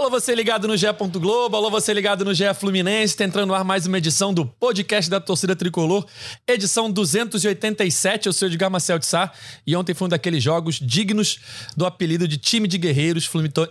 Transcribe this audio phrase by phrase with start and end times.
[0.00, 0.86] Alô, você ligado no GE.
[1.20, 4.46] Globo, alô, você ligado no GE Fluminense, tá entrando no ar mais uma edição do
[4.46, 6.06] podcast da torcida tricolor,
[6.48, 8.24] edição 287.
[8.24, 9.30] Eu sou Edgar Marcel de Sá
[9.66, 11.38] e ontem foi um daqueles jogos dignos
[11.76, 13.28] do apelido de time de guerreiros.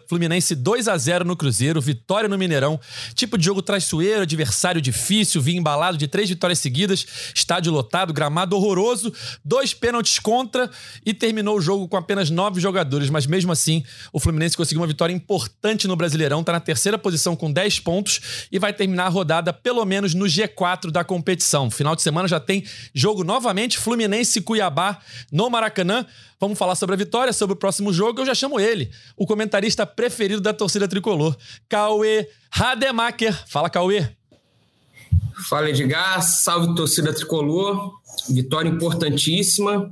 [0.07, 2.79] Fluminense 2 a 0 no Cruzeiro, vitória no Mineirão.
[3.15, 8.55] Tipo de jogo traiçoeiro, adversário difícil, vinha embalado de três vitórias seguidas, estádio lotado, gramado
[8.55, 9.11] horroroso,
[9.43, 10.69] dois pênaltis contra
[11.03, 14.87] e terminou o jogo com apenas nove jogadores, mas mesmo assim o Fluminense conseguiu uma
[14.87, 19.05] vitória importante no Brasil Brasileirão, está na terceira posição com 10 pontos e vai terminar
[19.05, 21.71] a rodada pelo menos no G4 da competição.
[21.71, 24.99] Final de semana já tem jogo novamente, Fluminense e Cuiabá
[25.31, 26.05] no Maracanã.
[26.39, 28.21] Vamos falar sobre a vitória, sobre o próximo jogo.
[28.21, 31.35] Eu já chamo ele, o comentarista preferido da torcida tricolor,
[31.69, 33.37] Cauê Rademacher.
[33.47, 34.09] Fala, Cauê.
[35.47, 36.21] Fala, Edgar.
[36.21, 37.93] Salve, torcida tricolor.
[38.29, 39.89] Vitória importantíssima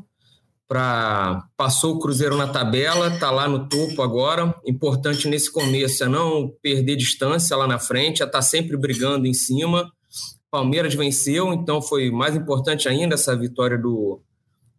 [0.67, 4.53] para passou o Cruzeiro na tabela, está lá no topo agora.
[4.65, 9.25] Importante nesse começo é não perder distância lá na frente, é estar tá sempre brigando
[9.25, 9.89] em cima.
[10.51, 14.21] Palmeiras venceu, então foi mais importante ainda essa vitória do,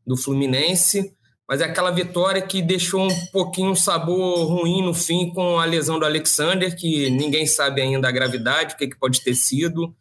[0.07, 1.13] do Fluminense.
[1.49, 5.99] Mas é aquela vitória que deixou um pouquinho sabor ruim no fim com a lesão
[5.99, 9.95] do Alexander, que ninguém sabe ainda a gravidade, o que, que pode ter sido.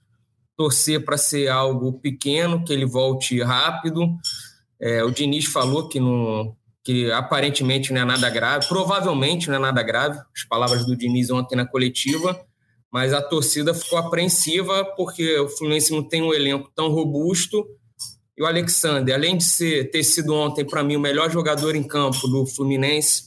[0.57, 4.09] Torcer para ser algo pequeno, que ele volte rápido.
[4.79, 9.59] É, o Diniz falou que, não, que aparentemente não é nada grave, provavelmente não é
[9.59, 12.39] nada grave, as palavras do Diniz ontem na coletiva,
[12.91, 17.65] mas a torcida ficou apreensiva porque o Fluminense não tem um elenco tão robusto.
[18.37, 21.83] E o Alexander, além de ser, ter sido ontem, para mim, o melhor jogador em
[21.83, 23.23] campo do Fluminense,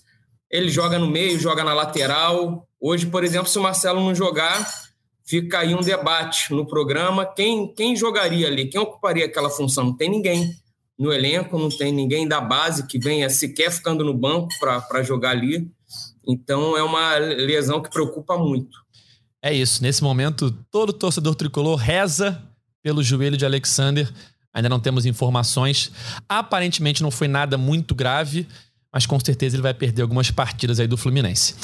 [0.50, 2.66] ele joga no meio, joga na lateral.
[2.80, 4.66] Hoje, por exemplo, se o Marcelo não jogar,
[5.26, 7.26] fica aí um debate no programa.
[7.26, 8.68] Quem, quem jogaria ali?
[8.68, 9.84] Quem ocuparia aquela função?
[9.84, 10.50] Não tem ninguém
[11.00, 15.30] no elenco, não tem ninguém da base que venha sequer ficando no banco para jogar
[15.30, 15.66] ali.
[16.28, 18.78] Então é uma lesão que preocupa muito.
[19.42, 19.82] É isso.
[19.82, 22.42] Nesse momento, todo torcedor tricolor reza
[22.82, 24.12] pelo joelho de Alexander.
[24.52, 25.90] Ainda não temos informações.
[26.28, 28.46] Aparentemente não foi nada muito grave,
[28.92, 31.54] mas com certeza ele vai perder algumas partidas aí do Fluminense.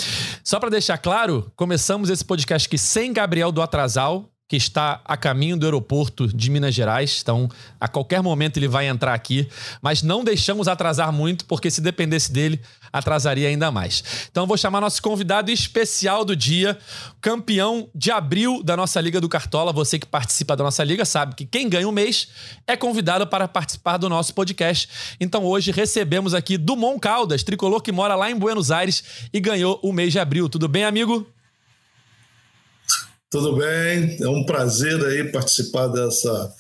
[0.42, 5.16] Só para deixar claro, começamos esse podcast aqui sem Gabriel do Atrasal, que está a
[5.16, 7.18] caminho do aeroporto de Minas Gerais.
[7.20, 7.48] Então,
[7.80, 9.48] a qualquer momento ele vai entrar aqui,
[9.82, 12.60] mas não deixamos atrasar muito, porque se dependesse dele,
[12.92, 14.28] atrasaria ainda mais.
[14.30, 16.78] Então, vou chamar nosso convidado especial do dia,
[17.20, 19.72] campeão de abril da nossa Liga do Cartola.
[19.72, 22.28] Você que participa da nossa liga sabe que quem ganha o um mês
[22.66, 24.88] é convidado para participar do nosso podcast.
[25.18, 29.02] Então, hoje recebemos aqui Dumont Caldas, tricolor que mora lá em Buenos Aires
[29.32, 30.48] e ganhou o mês de abril.
[30.48, 31.35] Tudo bem, amigo?
[33.30, 34.16] Tudo bem?
[34.22, 36.54] É um prazer aí participar dessa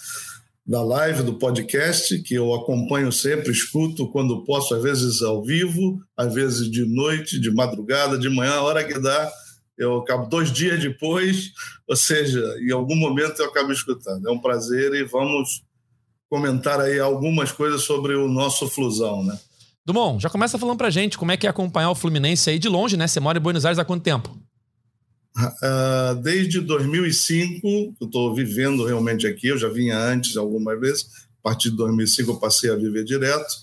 [0.66, 6.00] da live do podcast que eu acompanho sempre, escuto quando posso, às vezes ao vivo,
[6.16, 9.30] às vezes de noite, de madrugada, de manhã, a hora que dá,
[9.78, 11.52] eu acabo dois dias depois,
[11.88, 14.28] ou seja, em algum momento eu acabo escutando.
[14.28, 15.62] É um prazer e vamos
[16.28, 19.38] comentar aí algumas coisas sobre o nosso Flusão, né?
[19.84, 22.68] Dumont, já começa falando pra gente como é que é acompanhar o Fluminense aí de
[22.68, 23.06] longe, né?
[23.06, 24.36] Você mora em Buenos Aires há quanto tempo?
[25.36, 27.66] Uh, desde 2005,
[28.00, 31.06] eu estou vivendo realmente aqui, eu já vinha antes algumas vezes,
[31.40, 33.54] a partir de 2005 eu passei a viver direto,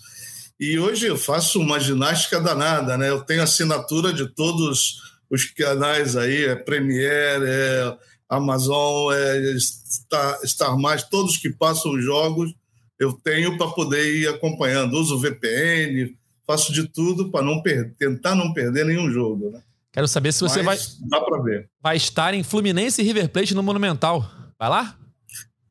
[0.60, 3.10] e hoje eu faço uma ginástica danada, né?
[3.10, 7.98] Eu tenho assinatura de todos os canais aí, é Premiere, é
[8.30, 12.54] Amazon, é Star, Star Mais, todos que passam os jogos,
[13.00, 14.94] eu tenho para poder ir acompanhando.
[14.94, 17.62] Uso VPN, faço de tudo para não
[17.98, 19.60] tentar não perder nenhum jogo, né?
[19.94, 20.76] Quero saber se você vai.
[21.08, 21.70] Dá para ver.
[21.80, 24.28] Vai estar em Fluminense e River Plate no Monumental.
[24.60, 24.98] Vai lá?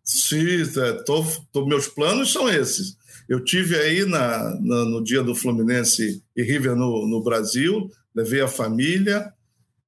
[0.05, 2.97] Sim, é, tô, tô, meus planos são esses.
[3.29, 8.41] Eu tive aí na, na, no dia do Fluminense e River no, no Brasil, levei
[8.41, 9.33] a família,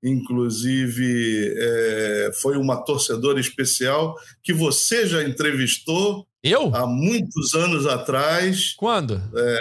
[0.02, 6.26] inclusive é, foi uma torcedora especial que você já entrevistou.
[6.42, 6.74] Eu?
[6.74, 8.74] Há muitos anos atrás.
[8.76, 9.22] Quando?
[9.36, 9.58] É,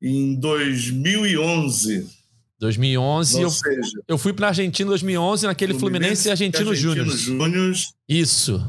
[0.00, 2.23] em 2011.
[2.60, 3.40] 2011.
[3.40, 7.16] Eu, seja, eu fui para a Argentina em 2011, naquele Fluminense, Fluminense e Argentino, Argentino
[7.16, 7.74] Júnior.
[8.08, 8.62] Isso.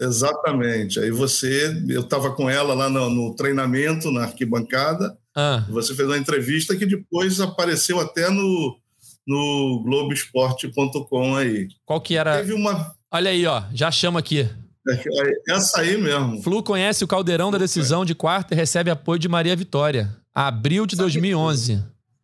[0.00, 0.98] Exatamente.
[0.98, 5.16] Aí você, eu estava com ela lá no, no, treinamento, na arquibancada.
[5.36, 5.66] Ah.
[5.68, 8.78] Você fez uma entrevista que depois apareceu até no,
[9.26, 11.68] no Globoesporte.com aí.
[11.84, 12.38] Qual que era?
[12.38, 12.94] Teve uma.
[13.10, 13.62] Olha aí, ó.
[13.74, 14.48] Já chama aqui.
[14.88, 16.42] É, essa aí mesmo.
[16.42, 20.16] Flu conhece o caldeirão da decisão de quarta e recebe apoio de Maria Vitória.
[20.34, 21.82] Abril de 2011.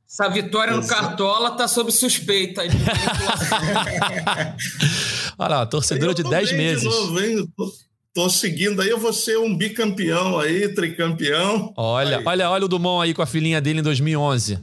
[0.09, 2.63] Essa vitória no Cartola tá sob suspeita.
[5.37, 6.83] Olha lá, torcedora de 10 meses.
[6.83, 7.47] De novo, hein?
[7.57, 7.73] Tô,
[8.15, 11.75] tô, seguindo aí, eu vou ser um bicampeão aí, tricampeão.
[11.77, 12.25] Olha, aí.
[12.25, 14.59] olha, olha o Dumont aí com a filhinha dele em 2011.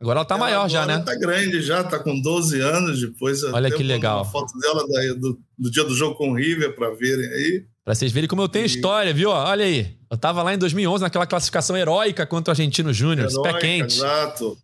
[0.00, 0.98] Agora ela tá ela maior já, né?
[0.98, 3.42] Tá grande já, tá com 12 anos depois.
[3.44, 4.18] Olha que legal.
[4.18, 4.84] Uma foto dela
[5.14, 7.64] do, do dia do jogo com o River para verem aí.
[7.84, 8.66] Pra vocês verem como eu tenho e...
[8.66, 9.30] história, viu?
[9.30, 9.97] Olha aí.
[10.10, 13.98] Eu tava lá em 2011 naquela classificação heróica contra o Argentino Júnior, pé quente.
[13.98, 14.56] Exato.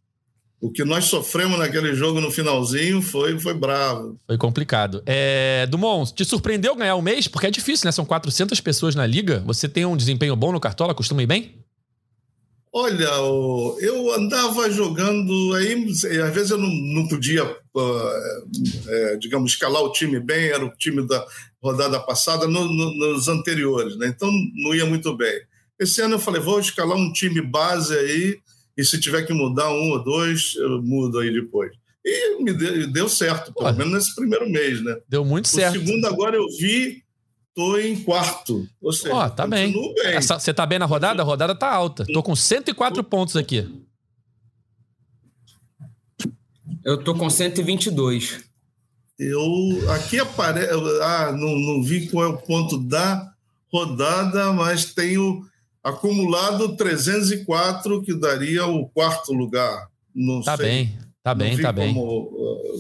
[0.60, 4.18] O que nós sofremos naquele jogo no finalzinho foi, foi bravo.
[4.26, 5.02] Foi complicado.
[5.04, 7.28] É, Dumont, te surpreendeu ganhar o mês?
[7.28, 7.92] Porque é difícil, né?
[7.92, 9.42] São 400 pessoas na liga.
[9.44, 10.94] Você tem um desempenho bom no Cartola?
[10.94, 11.63] Costuma ir bem?
[12.76, 13.08] Olha,
[13.78, 15.86] eu andava jogando aí,
[16.20, 17.56] às vezes eu não, não podia,
[18.88, 21.24] é, digamos, escalar o time bem, era o time da
[21.62, 24.08] rodada passada, no, no, nos anteriores, né?
[24.08, 25.40] então não ia muito bem.
[25.78, 28.40] Esse ano eu falei, vou escalar um time base aí,
[28.76, 31.70] e se tiver que mudar um ou dois, eu mudo aí depois.
[32.04, 34.96] E me deu, deu certo, pelo Pô, menos nesse primeiro mês, né?
[35.08, 35.76] Deu muito certo.
[35.76, 37.03] O segundo agora eu vi,
[37.54, 38.66] tô em quarto.
[38.82, 39.72] Ou seja, Ó, tá bem.
[39.72, 39.94] bem.
[40.06, 41.22] Essa, você tá bem na rodada?
[41.22, 42.04] A rodada tá alta.
[42.12, 43.08] Tô com 104 tô...
[43.08, 43.84] pontos aqui.
[46.84, 48.44] Eu tô com 122.
[49.18, 50.70] Eu aqui aparece,
[51.02, 53.32] ah, não, não vi qual é o ponto da
[53.72, 55.46] rodada, mas tenho
[55.82, 59.88] acumulado 304 que daria o quarto lugar.
[60.14, 60.66] Não tá sei.
[60.66, 61.94] bem, tá bem, tá bem.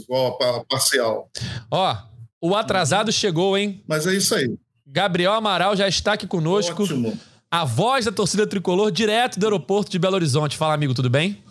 [0.06, 1.30] Qual a parcial.
[1.70, 1.96] Ó,
[2.40, 3.82] o atrasado chegou, hein?
[3.86, 4.52] Mas é isso aí.
[4.86, 6.82] Gabriel Amaral já está aqui conosco.
[6.82, 7.18] Ótimo.
[7.50, 10.56] A voz da torcida tricolor direto do aeroporto de Belo Horizonte.
[10.56, 11.42] Fala, amigo, tudo bem?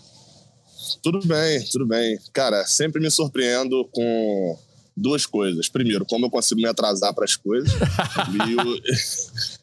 [1.01, 2.19] Tudo bem, tudo bem.
[2.33, 4.57] Cara, sempre me surpreendo com
[4.95, 5.67] duas coisas.
[5.67, 7.71] Primeiro, como eu consigo me atrasar para as coisas.
[8.49, 8.81] e, o,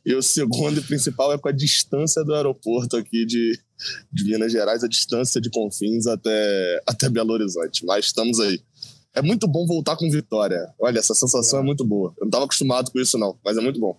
[0.06, 3.58] e, o, segundo e principal é com a distância do aeroporto aqui de,
[4.12, 7.84] de Minas Gerais, a distância de Confins até, até Belo Horizonte.
[7.84, 8.61] Mas estamos aí.
[9.15, 10.73] É muito bom voltar com vitória.
[10.79, 12.12] Olha, essa sensação é, é muito boa.
[12.17, 13.99] Eu não estava acostumado com isso, não, mas é muito bom.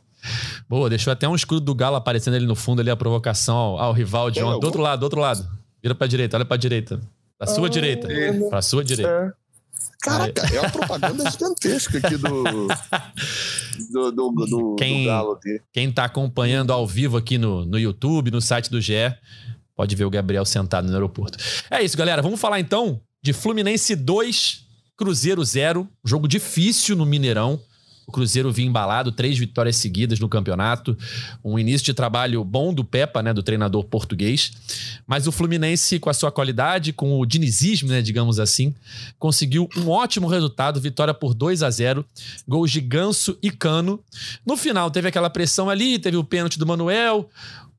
[0.70, 3.80] Boa, deixou até um escudo do Galo aparecendo ali no fundo, ali a provocação ao,
[3.80, 4.60] ao rival de ontem.
[4.60, 5.48] Do outro lado, do outro lado.
[5.82, 7.02] Vira pra direita, olha pra direita.
[7.38, 8.12] Pra sua ah, direita.
[8.12, 8.50] É.
[8.50, 9.12] Pra sua direita.
[9.12, 9.42] É.
[10.04, 12.44] Caraca, é uma propaganda gigantesca aqui do,
[13.92, 15.62] do, do, do, quem, do Galo aqui.
[15.72, 18.94] Quem tá acompanhando ao vivo aqui no, no YouTube, no site do GE,
[19.76, 21.38] pode ver o Gabriel sentado no aeroporto.
[21.70, 22.22] É isso, galera.
[22.22, 24.66] Vamos falar então de Fluminense 2,
[24.98, 25.88] Cruzeiro 0.
[26.04, 27.60] Jogo difícil no Mineirão.
[28.08, 30.98] O Cruzeiro vinha embalado, três vitórias seguidas no campeonato.
[31.44, 34.52] Um início de trabalho bom do Pepa, né, do treinador português.
[35.08, 38.76] Mas o Fluminense, com a sua qualidade, com o dinizismo, né, digamos assim,
[39.18, 42.06] conseguiu um ótimo resultado, vitória por 2 a 0
[42.46, 44.04] gols de Ganso e Cano.
[44.46, 47.30] No final, teve aquela pressão ali, teve o pênalti do Manuel,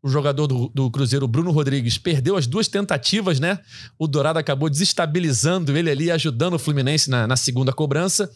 [0.02, 3.60] o jogador do, do, Cruzeiro, Bruno Rodrigues, perdeu as duas tentativas, né?
[3.96, 8.28] O Dourado acabou desestabilizando ele ali, ajudando o Fluminense na, na, segunda cobrança.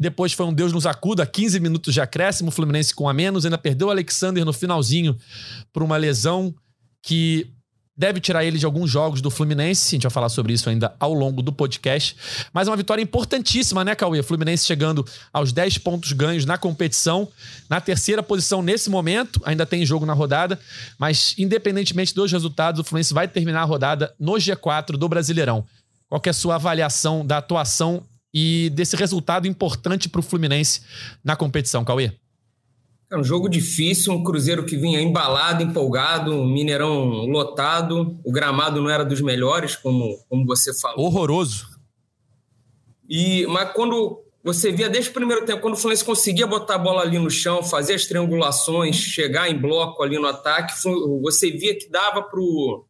[0.00, 3.44] Depois foi um Deus nos acuda, 15 minutos de acréscimo, o Fluminense com a menos,
[3.44, 5.14] ainda perdeu o Alexander no finalzinho
[5.72, 6.54] por uma lesão
[7.02, 7.52] que
[7.96, 9.88] deve tirar ele de alguns jogos do Fluminense.
[9.88, 12.16] A gente vai falar sobre isso ainda ao longo do podcast.
[12.52, 14.22] Mas é uma vitória importantíssima, né, Cauê?
[14.22, 17.28] Fluminense chegando aos 10 pontos ganhos na competição.
[17.70, 20.58] Na terceira posição nesse momento, ainda tem jogo na rodada.
[20.98, 25.64] Mas, independentemente dos resultados, o Fluminense vai terminar a rodada no G4 do Brasileirão.
[26.08, 28.02] Qual é a sua avaliação da atuação
[28.32, 30.80] e desse resultado importante para o Fluminense
[31.22, 32.12] na competição, Cauê?
[33.10, 38.80] É um jogo difícil, um Cruzeiro que vinha embalado, empolgado, um Mineirão lotado, o gramado
[38.80, 41.06] não era dos melhores, como, como você falou.
[41.06, 41.68] Horroroso.
[43.08, 46.78] E, mas quando você via desde o primeiro tempo, quando o Fluminense conseguia botar a
[46.78, 50.74] bola ali no chão, fazer as triangulações, chegar em bloco ali no ataque,
[51.22, 52.84] você via que dava para o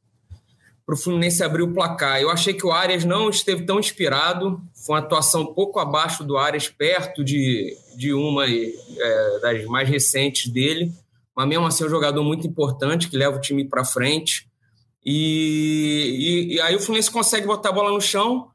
[0.87, 2.21] para o Fluminense abrir o placar.
[2.21, 6.37] Eu achei que o Arias não esteve tão inspirado, foi uma atuação pouco abaixo do
[6.37, 10.93] Arias, perto de, de uma é, das mais recentes dele,
[11.35, 14.47] mas mesmo assim é um jogador muito importante, que leva o time para frente.
[15.05, 18.49] E, e, e, aí o Fluminense consegue botar a bola no chão.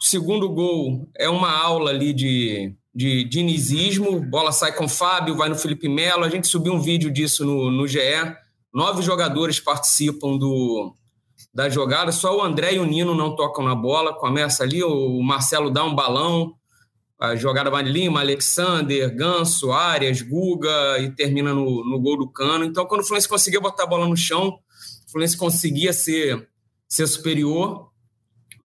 [0.00, 5.36] O segundo gol é uma aula ali de, de dinizismo, bola sai com o Fábio,
[5.36, 6.24] vai no Felipe Melo.
[6.24, 7.98] A gente subiu um vídeo disso no, no GE.
[8.72, 10.94] Nove jogadores participam do,
[11.52, 15.20] da jogada, só o André e o Nino não tocam na bola, começa ali, o
[15.22, 16.54] Marcelo dá um balão,
[17.20, 22.64] a jogada vai Lima, Alexander, Ganso, Arias, Guga e termina no, no gol do Cano.
[22.64, 24.58] Então, quando o Fluminense conseguia botar a bola no chão,
[25.06, 26.48] o Fluminense conseguia ser,
[26.88, 27.90] ser superior.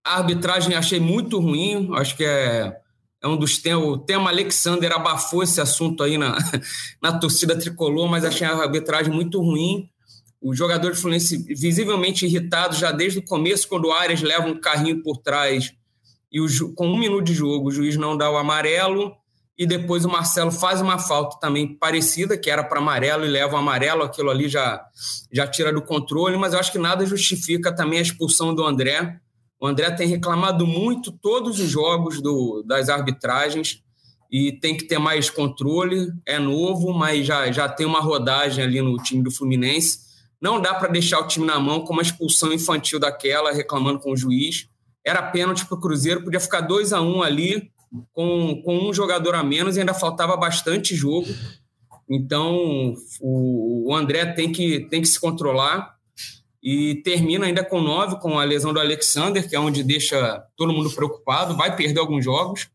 [0.01, 2.73] A arbitragem achei muito ruim, acho que é,
[3.21, 3.83] é um dos temas.
[3.83, 6.37] O tema Alexander abafou esse assunto aí na,
[7.03, 9.89] na torcida tricolor, mas achei a arbitragem muito ruim
[10.45, 15.01] os jogadores Fluminense visivelmente irritados já desde o começo, quando o Arias leva um carrinho
[15.01, 15.73] por trás
[16.31, 19.11] e o, com um minuto de jogo o juiz não dá o amarelo
[19.57, 23.55] e depois o Marcelo faz uma falta também parecida, que era para amarelo e leva
[23.55, 24.85] o amarelo, aquilo ali já,
[25.31, 29.17] já tira do controle, mas eu acho que nada justifica também a expulsão do André.
[29.59, 33.81] O André tem reclamado muito todos os jogos do, das arbitragens
[34.29, 36.11] e tem que ter mais controle.
[36.25, 40.04] É novo, mas já, já tem uma rodagem ali no time do Fluminense.
[40.41, 44.11] Não dá para deixar o time na mão com uma expulsão infantil daquela, reclamando com
[44.11, 44.67] o juiz.
[45.05, 47.71] Era pênalti para o Cruzeiro, podia ficar 2 a 1 um ali,
[48.13, 51.27] com, com um jogador a menos, e ainda faltava bastante jogo.
[52.09, 55.95] Então, o, o André tem que, tem que se controlar
[56.61, 60.73] e termina ainda com nove, com a lesão do Alexander, que é onde deixa todo
[60.73, 61.55] mundo preocupado.
[61.55, 62.67] Vai perder alguns jogos,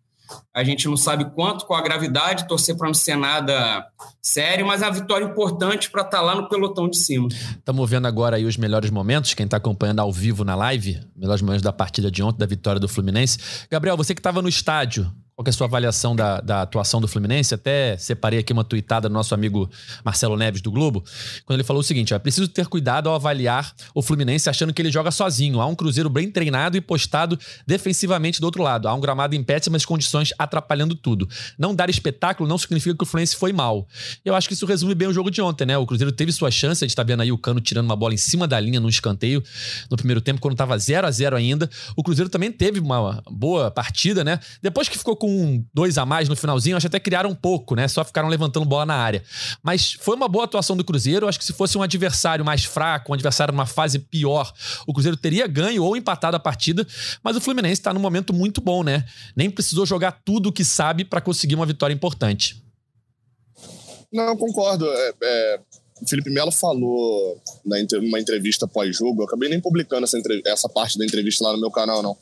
[0.55, 3.87] a gente não sabe quanto, com a gravidade, torcer para não ser nada
[4.21, 7.29] sério, mas é uma vitória importante para estar tá lá no pelotão de cima.
[7.31, 11.43] Estamos vendo agora aí os melhores momentos, quem está acompanhando ao vivo na live, melhores
[11.43, 13.39] momentos da partida de ontem, da vitória do Fluminense.
[13.71, 17.09] Gabriel, você que estava no estádio, qual é a sua avaliação da, da, atuação do
[17.09, 17.55] Fluminense?
[17.55, 19.71] Até separei aqui uma tuitada do nosso amigo
[20.05, 21.03] Marcelo Neves do Globo,
[21.47, 24.83] quando ele falou o seguinte: é preciso ter cuidado ao avaliar o Fluminense achando que
[24.83, 25.59] ele joga sozinho.
[25.59, 28.87] Há um Cruzeiro bem treinado e postado defensivamente do outro lado.
[28.87, 31.27] Há um gramado em péssimas condições atrapalhando tudo.
[31.59, 33.89] Não dar espetáculo não significa que o Fluminense foi mal.
[34.23, 35.79] Eu acho que isso resume bem o jogo de ontem, né?
[35.79, 38.13] O Cruzeiro teve sua chance, a gente tá vendo aí o Cano tirando uma bola
[38.13, 39.43] em cima da linha num escanteio
[39.91, 41.71] no primeiro tempo, quando tava 0 a 0 ainda.
[41.97, 44.39] O Cruzeiro também teve uma boa partida, né?
[44.61, 47.35] Depois que ficou com com dois a mais no finalzinho, acho que até criaram um
[47.35, 47.87] pouco, né?
[47.87, 49.23] Só ficaram levantando bola na área.
[49.63, 51.29] Mas foi uma boa atuação do Cruzeiro.
[51.29, 54.53] Acho que se fosse um adversário mais fraco, um adversário numa fase pior,
[54.87, 56.87] o Cruzeiro teria ganho ou empatado a partida.
[57.23, 59.05] Mas o Fluminense está num momento muito bom, né?
[59.37, 62.63] Nem precisou jogar tudo o que sabe para conseguir uma vitória importante.
[64.13, 64.87] Não, concordo.
[64.87, 65.61] É, é,
[66.03, 71.05] o Felipe Melo falou numa entrevista pós-jogo, eu acabei nem publicando essa, essa parte da
[71.05, 72.17] entrevista lá no meu canal, não.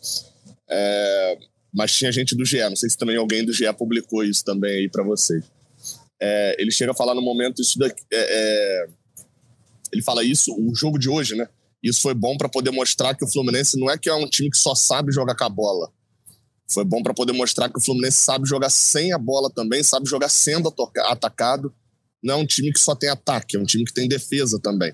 [0.68, 1.38] É,
[1.72, 4.72] mas tinha gente do GE, não sei se também alguém do GE publicou isso também
[4.72, 5.44] aí para vocês.
[6.20, 8.02] É, ele chega a falar no momento isso daqui.
[8.12, 8.88] É, é,
[9.92, 11.48] ele fala isso, o jogo de hoje, né?
[11.82, 14.50] Isso foi bom para poder mostrar que o Fluminense não é que é um time
[14.50, 15.90] que só sabe jogar com a bola.
[16.70, 20.08] Foi bom para poder mostrar que o Fluminense sabe jogar sem a bola também, sabe
[20.08, 20.74] jogar sendo
[21.06, 21.72] atacado.
[22.22, 24.92] Não é um time que só tem ataque, é um time que tem defesa também.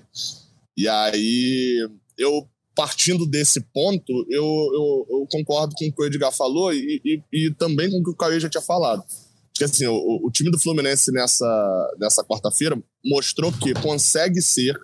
[0.77, 6.31] E aí eu partindo desse ponto, eu, eu, eu, concordo com o que o Edgar
[6.31, 9.03] falou e, e, e também com o que o Cauê já tinha falado.
[9.51, 14.77] Porque assim, o, o time do Fluminense nessa, nessa quarta-feira mostrou que consegue ser,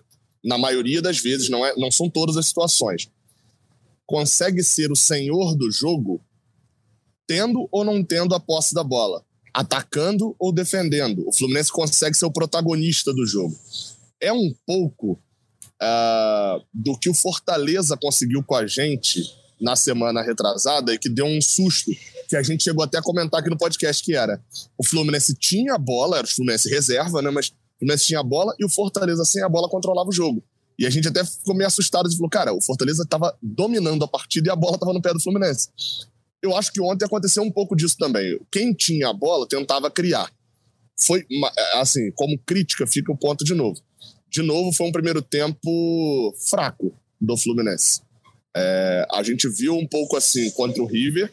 [0.44, 3.10] na maioria das vezes, não, é, não são todas as situações,
[4.06, 6.22] consegue ser o senhor do jogo
[7.28, 11.28] tendo ou não tendo a posse da bola, atacando ou defendendo.
[11.28, 13.56] O Fluminense consegue ser o protagonista do jogo.
[14.22, 15.20] É um pouco
[15.82, 19.24] uh, do que o Fortaleza conseguiu com a gente
[19.60, 21.92] na semana retrasada e que deu um susto,
[22.28, 24.42] que a gente chegou até a comentar aqui no podcast, que era
[24.78, 27.30] o Fluminense tinha a bola, era o Fluminense reserva, né?
[27.30, 30.44] Mas o Fluminense tinha a bola e o Fortaleza sem a bola controlava o jogo.
[30.80, 34.08] E a gente até ficou meio assustado e falou, cara, o Fortaleza estava dominando a
[34.08, 35.70] partida e a bola estava no pé do Fluminense.
[36.42, 38.40] Eu acho que ontem aconteceu um pouco disso também.
[38.52, 40.32] Quem tinha a bola tentava criar.
[41.06, 41.24] Foi,
[41.76, 43.80] assim, como crítica, fica o ponto de novo
[44.32, 48.02] de novo, foi um primeiro tempo fraco do Fluminense.
[48.56, 51.32] É, a gente viu um pouco assim contra o River,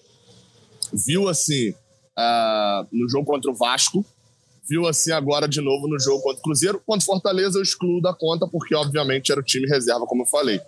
[0.93, 4.05] viu assim uh, no jogo contra o Vasco,
[4.69, 6.83] viu assim agora de novo no jogo contra o Cruzeiro.
[6.85, 10.27] Contra o Fortaleza eu excluo da conta, porque obviamente era o time reserva, como eu
[10.27, 10.61] falei.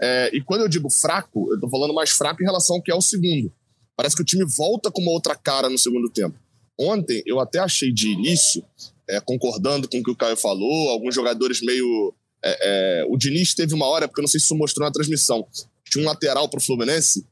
[0.00, 2.92] É, e quando eu digo fraco, eu tô falando mais fraco em relação ao que
[2.92, 3.52] é o segundo.
[3.96, 6.38] Parece que o time volta com uma outra cara no segundo tempo.
[6.78, 8.64] Ontem eu até achei de início
[9.08, 12.14] é, concordando com o que o Caio falou, alguns jogadores meio.
[12.42, 14.92] É, é, o Diniz teve uma hora, porque eu não sei se isso mostrou na
[14.92, 15.46] transmissão,
[15.90, 17.26] tinha um lateral para o Fluminense,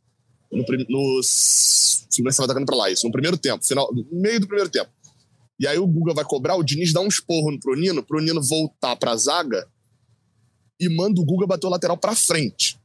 [0.50, 4.46] no, no, o Fluminense estava atacando para lá, isso, no primeiro tempo, final, meio do
[4.46, 4.90] primeiro tempo.
[5.58, 8.42] E aí o Guga vai cobrar, o Diniz dá um esporro pro Nino, pro Nino
[8.42, 9.66] voltar para a zaga
[10.80, 12.78] e manda o Guga bater o lateral para frente.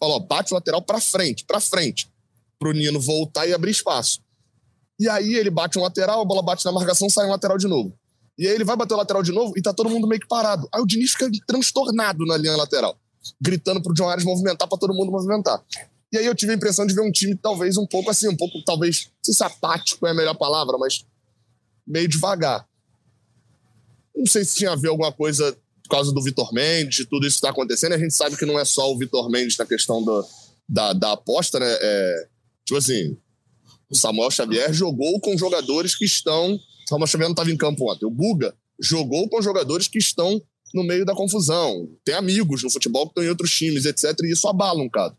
[0.00, 2.10] Falou, bate o lateral para frente, para frente,
[2.58, 4.20] pro Nino voltar e abrir espaço.
[4.98, 7.66] E aí ele bate um lateral, a bola bate na marcação, sai um lateral de
[7.66, 7.96] novo.
[8.38, 10.26] E aí ele vai bater o lateral de novo e tá todo mundo meio que
[10.26, 10.68] parado.
[10.74, 12.98] Aí o Diniz fica transtornado na linha lateral,
[13.40, 15.62] gritando pro John Arias movimentar para todo mundo movimentar.
[16.12, 18.36] E aí eu tive a impressão de ver um time talvez um pouco assim, um
[18.36, 21.04] pouco, talvez, se apático é a melhor palavra, mas
[21.86, 22.66] meio devagar.
[24.14, 27.26] Não sei se tinha a ver alguma coisa por causa do Vitor Mendes, de tudo
[27.26, 27.94] isso que está acontecendo.
[27.94, 30.24] A gente sabe que não é só o Vitor Mendes na questão do,
[30.68, 31.66] da, da aposta, né?
[31.68, 32.28] É,
[32.64, 33.16] tipo assim,
[33.90, 38.06] o Samuel Xavier jogou com jogadores que estão Samuel Xavier não estava em campo ontem.
[38.06, 40.40] O Buga jogou com jogadores que estão
[40.72, 41.88] no meio da confusão.
[42.04, 44.16] Tem amigos no futebol que estão em outros times, etc.
[44.22, 45.16] E isso abala um cara.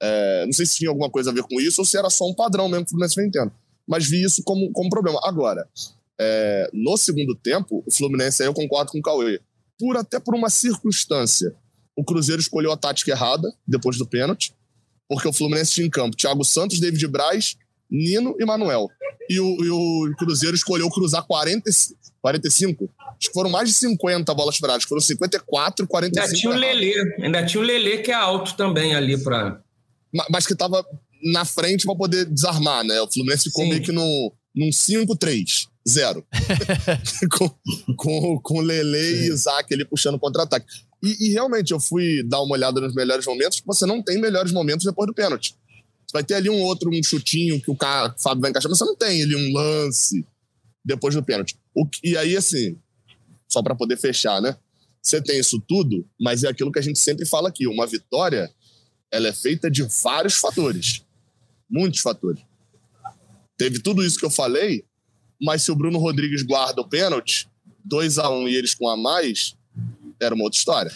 [0.00, 2.26] É, não sei se tinha alguma coisa a ver com isso ou se era só
[2.26, 3.52] um padrão mesmo que o Fluminense vem tendo.
[3.86, 5.20] Mas vi isso como, como problema.
[5.22, 5.66] Agora,
[6.20, 9.40] é, no segundo tempo, o Fluminense, aí eu concordo com o Cauê,
[9.78, 11.54] por até por uma circunstância,
[11.96, 14.54] o Cruzeiro escolheu a tática errada depois do pênalti,
[15.08, 17.56] porque o Fluminense tinha em campo Thiago Santos, David Braz,
[17.92, 18.88] Nino e Manuel.
[19.28, 21.70] E o, e o Cruzeiro escolheu cruzar 40,
[22.22, 22.90] 45.
[22.98, 24.84] Acho que foram mais de 50 bolas paradas.
[24.84, 26.24] Foram 54, 45.
[26.24, 27.14] Ainda tinha o Lelê.
[27.22, 29.60] Ainda tinha o Lelê, que é alto também ali para.
[30.30, 30.84] Mas que estava
[31.22, 33.00] na frente para poder desarmar, né?
[33.00, 33.70] O Fluminense ficou Sim.
[33.70, 35.68] meio que no, num 5-3.
[35.88, 36.24] Zero.
[37.36, 37.50] com,
[37.96, 40.66] com, com Lele e Isaac ali puxando contra-ataque.
[41.02, 44.52] E, e, realmente eu fui dar uma olhada nos melhores momentos, você não tem melhores
[44.52, 45.56] momentos depois do pênalti.
[46.12, 48.68] Você vai ter ali um outro, um chutinho que o, cara, o Fábio vai encaixar,
[48.68, 50.26] mas você não tem ali um lance
[50.84, 51.56] depois do pênalti.
[51.74, 52.76] O, e aí, assim,
[53.48, 54.54] só para poder fechar, né?
[55.02, 58.52] Você tem isso tudo, mas é aquilo que a gente sempre fala aqui: uma vitória
[59.10, 61.02] ela é feita de vários fatores.
[61.68, 62.42] Muitos fatores.
[63.56, 64.84] Teve tudo isso que eu falei,
[65.40, 67.48] mas se o Bruno Rodrigues guarda o pênalti,
[67.86, 69.56] 2 a 1 um, e eles com a mais,
[70.20, 70.92] era uma outra história.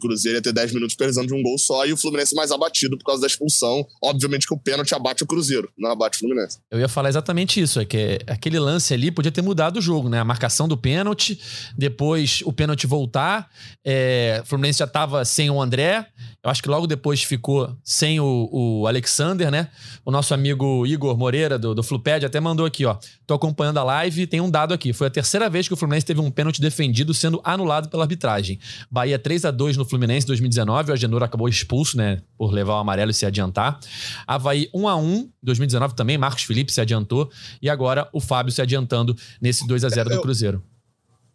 [0.00, 2.96] Cruzeiro ia ter 10 minutos precisando de um gol só e o Fluminense mais abatido
[2.96, 3.86] por causa da expulsão.
[4.02, 6.58] Obviamente que o pênalti abate o Cruzeiro, não abate o Fluminense.
[6.70, 10.08] Eu ia falar exatamente isso, é que aquele lance ali podia ter mudado o jogo,
[10.08, 10.18] né?
[10.18, 11.38] A marcação do pênalti,
[11.76, 13.50] depois o pênalti voltar,
[13.84, 16.06] é, o Fluminense já estava sem o André,
[16.42, 19.68] eu acho que logo depois ficou sem o, o Alexander, né?
[20.04, 22.96] O nosso amigo Igor Moreira, do, do Fluped, até mandou aqui, ó.
[23.26, 24.92] Tô acompanhando a live tem um dado aqui.
[24.92, 28.58] Foi a terceira vez que o Fluminense teve um pênalti defendido sendo anulado pela arbitragem.
[28.90, 30.90] Bahia 3 a 2 no Fluminense 2019.
[30.90, 32.22] O Agenor acabou expulso, né?
[32.38, 33.78] Por levar o amarelo e se adiantar.
[34.26, 36.16] Havaí 1 a 1 2019 também.
[36.16, 37.30] Marcos Felipe se adiantou.
[37.60, 40.62] E agora o Fábio se adiantando nesse 2 a 0 do Cruzeiro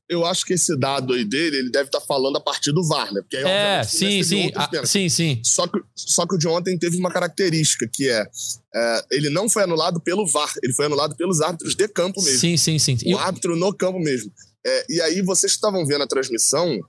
[0.08, 2.84] eu acho que esse dado aí dele, ele deve estar tá falando a partir do
[2.88, 3.22] VAR, né?
[3.22, 4.52] Porque aí, é, sim, sim.
[4.56, 5.42] A, sim, sim.
[5.44, 8.24] Só que, só que o de ontem teve uma característica, que é,
[8.74, 12.40] é, ele não foi anulado pelo VAR, ele foi anulado pelos árbitros de campo mesmo.
[12.40, 12.98] Sim, sim, sim.
[13.14, 14.32] O árbitro no campo mesmo.
[14.66, 16.80] É, e aí, vocês estavam vendo a transmissão,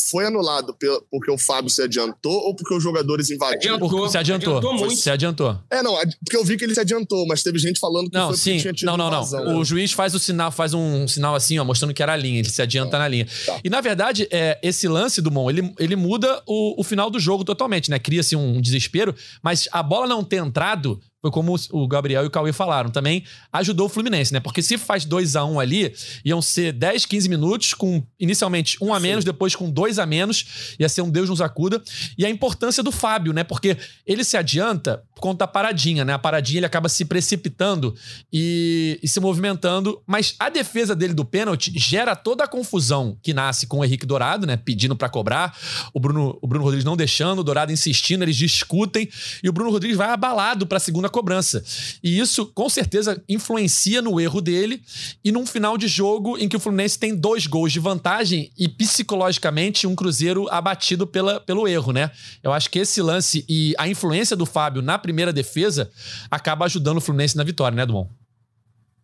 [0.00, 0.76] foi anulado
[1.10, 3.76] porque o Fábio se adiantou ou porque os jogadores invadiram?
[3.76, 4.56] Adiantou, se adiantou.
[4.58, 4.96] adiantou muito.
[4.96, 5.58] Se adiantou.
[5.70, 8.28] É, não, porque eu vi que ele se adiantou, mas teve gente falando que não,
[8.28, 8.58] foi sim.
[8.58, 9.28] tinha tido Não, não, não.
[9.28, 9.54] Né?
[9.54, 12.38] O juiz faz o sinal, faz um sinal assim, ó, mostrando que era a linha,
[12.38, 12.98] ele se adianta tá.
[12.98, 13.26] na linha.
[13.46, 13.60] Tá.
[13.62, 17.18] E na verdade, é, esse lance do Mon, ele, ele muda o, o final do
[17.18, 17.98] jogo totalmente, né?
[17.98, 22.30] Cria-se um desespero, mas a bola não ter entrado foi como o Gabriel e o
[22.30, 24.38] Cauê falaram, também ajudou o Fluminense, né?
[24.38, 25.92] Porque se faz 2 a 1 um ali,
[26.24, 29.30] iam ser 10, 15 minutos, com inicialmente um a menos, Sim.
[29.30, 31.82] depois com dois a menos, ia ser um Deus nos acuda.
[32.16, 33.42] E a importância do Fábio, né?
[33.42, 33.76] Porque
[34.06, 36.12] ele se adianta por conta da paradinha, né?
[36.12, 37.94] A paradinha ele acaba se precipitando
[38.32, 43.34] e, e se movimentando, mas a defesa dele do pênalti gera toda a confusão que
[43.34, 44.56] nasce com o Henrique Dourado, né?
[44.56, 45.56] Pedindo para cobrar,
[45.92, 49.08] o Bruno, o Bruno Rodrigues não deixando, o Dourado insistindo, eles discutem
[49.42, 51.64] e o Bruno Rodrigues vai abalado para a segunda cobrança.
[52.02, 54.82] E isso, com certeza, influencia no erro dele
[55.24, 58.68] e num final de jogo em que o Fluminense tem dois gols de vantagem e
[58.68, 62.10] psicologicamente um Cruzeiro abatido pela, pelo erro, né?
[62.42, 65.90] Eu acho que esse lance e a influência do Fábio na primeira defesa
[66.30, 68.10] acaba ajudando o Fluminense na vitória, né, Dumont?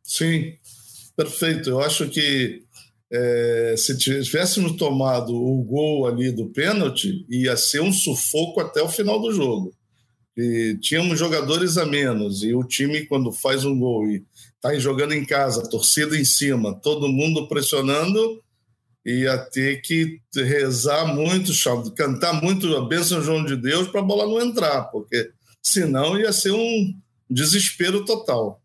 [0.02, 0.52] Sim,
[1.16, 1.70] perfeito.
[1.70, 2.62] Eu acho que
[3.10, 8.88] é, se tivéssemos tomado o gol ali do pênalti, ia ser um sufoco até o
[8.88, 9.74] final do jogo
[10.36, 14.24] e tínhamos jogadores a menos e o time quando faz um gol e
[14.56, 18.42] está jogando em casa, torcida em cima, todo mundo pressionando,
[19.04, 21.52] ia ter que rezar muito,
[21.94, 25.30] cantar muito a bênção João de Deus para a bola não entrar, porque
[25.62, 26.94] senão ia ser um
[27.28, 28.60] desespero total.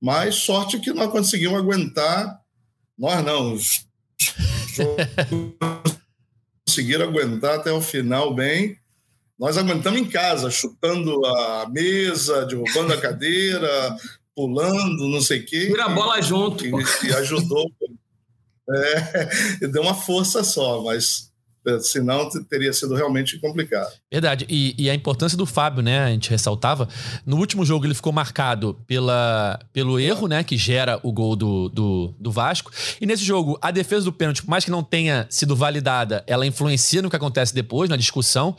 [0.00, 2.38] Mas sorte que nós conseguimos aguentar,
[2.96, 3.86] nós não, os
[6.68, 8.76] conseguiram aguentar até o final bem
[9.38, 13.96] nós aguentamos em casa, chutando a mesa, derrubando a cadeira,
[14.34, 15.66] pulando, não sei o quê.
[15.66, 16.66] Tira a bola junto.
[16.66, 16.70] E,
[17.04, 17.70] e ajudou.
[18.70, 21.27] É, deu uma força só, mas
[21.80, 23.90] senão teria sido realmente complicado.
[24.10, 24.46] Verdade.
[24.48, 26.04] E, e, a importância do Fábio, né?
[26.04, 26.88] A gente ressaltava.
[27.24, 30.42] No último jogo ele ficou marcado pela, pelo erro, né?
[30.42, 32.70] Que gera o gol do, do, do Vasco.
[33.00, 36.46] E nesse jogo, a defesa do pênalti, por mais que não tenha sido validada, ela
[36.46, 38.56] influencia no que acontece depois, na discussão.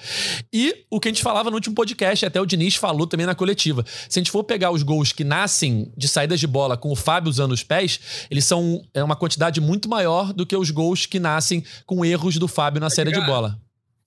[0.54, 3.36] E o que a gente falava no último podcast, até o Diniz falou também na
[3.36, 3.86] coletiva.
[4.08, 6.96] Se a gente for pegar os gols que nascem de saídas de bola com o
[6.96, 11.06] Fábio usando os pés, eles são é uma quantidade muito maior do que os gols
[11.06, 13.60] que nascem com erros do Fábio na saída de bola.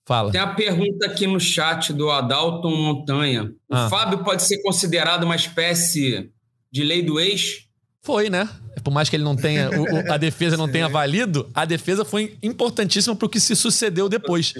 [0.05, 0.31] Fala.
[0.31, 3.53] Tem a pergunta aqui no chat do Adalton Montanha.
[3.69, 3.89] O ah.
[3.89, 6.29] Fábio pode ser considerado uma espécie
[6.71, 7.65] de lei do ex?
[8.01, 8.49] Foi, né?
[8.83, 12.03] por mais que ele não tenha, o, o, a defesa não tenha valido, a defesa
[12.03, 14.53] foi importantíssima pro que se sucedeu depois.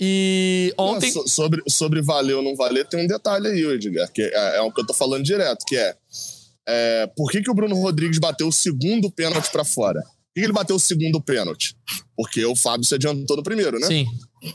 [0.00, 1.12] E ontem.
[1.14, 4.60] Não, sobre, sobre valer ou não valer, tem um detalhe aí, Edgar, que é, é
[4.62, 5.94] o que eu tô falando direto, que é,
[6.66, 10.02] é por que, que o Bruno Rodrigues bateu o segundo pênalti para fora?
[10.36, 11.74] Que ele bateu o segundo pênalti?
[12.14, 13.86] Porque o Fábio se adiantou no primeiro, né?
[13.86, 14.04] Sim.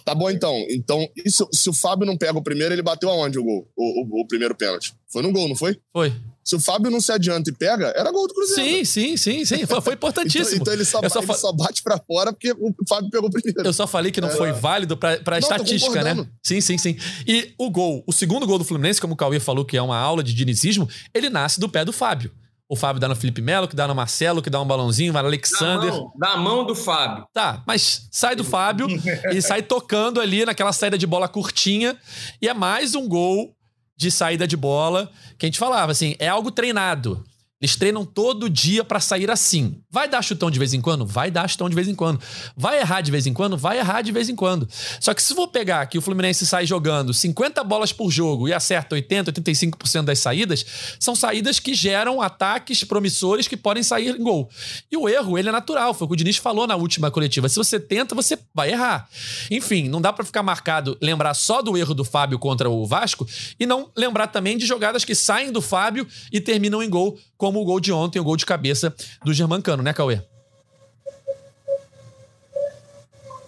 [0.06, 0.56] Tá bom, então.
[0.70, 3.68] Então, isso, se o Fábio não pega o primeiro, ele bateu aonde o gol?
[3.76, 4.94] O, o, o primeiro pênalti?
[5.12, 5.76] Foi no gol, não foi?
[5.92, 6.14] Foi.
[6.44, 8.86] Se o Fábio não se adianta e pega, era gol do Cruzeiro.
[8.86, 9.66] Sim, sim, sim, sim.
[9.66, 10.58] Foi, foi importantíssimo.
[10.62, 13.68] então, então, ele, só, só ele só, bate pra fora porque o Fábio pegou primeiro.
[13.68, 14.36] Eu só falei que não é.
[14.36, 16.28] foi válido pra, pra não, estatística, né?
[16.44, 16.96] Sim, sim, sim.
[17.28, 19.98] E o gol, o segundo gol do Fluminense, como o Cauê falou que é uma
[19.98, 22.32] aula de dinizismo, ele nasce do pé do Fábio.
[22.72, 25.22] O Fábio dá no Felipe Melo, que dá no Marcelo, que dá um balãozinho, vai
[25.22, 25.92] no Alexander.
[25.92, 27.26] Da mão, da mão do Fábio.
[27.34, 28.88] Tá, mas sai do Fábio
[29.30, 31.98] e sai tocando ali naquela saída de bola curtinha.
[32.42, 33.54] E é mais um gol
[33.98, 37.22] de saída de bola que a gente falava, assim, é algo treinado.
[37.62, 39.78] Eles treinam todo dia para sair assim.
[39.90, 41.06] Vai dar chutão de vez em quando?
[41.06, 42.20] Vai dar chutão de vez em quando.
[42.58, 43.56] Vai errar de vez em quando?
[43.56, 44.68] Vai errar de vez em quando.
[45.00, 48.54] Só que se for pegar que o Fluminense sai jogando 50 bolas por jogo e
[48.54, 50.66] acerta 80, 85% das saídas,
[51.00, 54.50] são saídas que geram ataques promissores que podem sair em gol.
[54.92, 57.48] E o erro, ele é natural, foi o que o Diniz falou na última coletiva.
[57.48, 59.08] Se você tenta, você vai errar.
[59.52, 63.28] Enfim, não dá para ficar marcado, lembrar só do erro do Fábio contra o Vasco
[63.60, 67.60] e não lembrar também de jogadas que saem do Fábio e terminam em gol como
[67.60, 70.22] o gol de ontem, o gol de cabeça do Germancano, né, Cauê?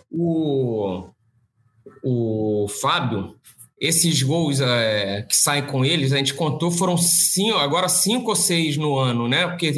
[0.10, 1.10] O,
[2.03, 3.36] o Fábio,
[3.79, 8.36] esses gols é, que saem com eles, a gente contou, foram cinco, agora cinco ou
[8.36, 9.47] seis no ano, né?
[9.47, 9.71] Porque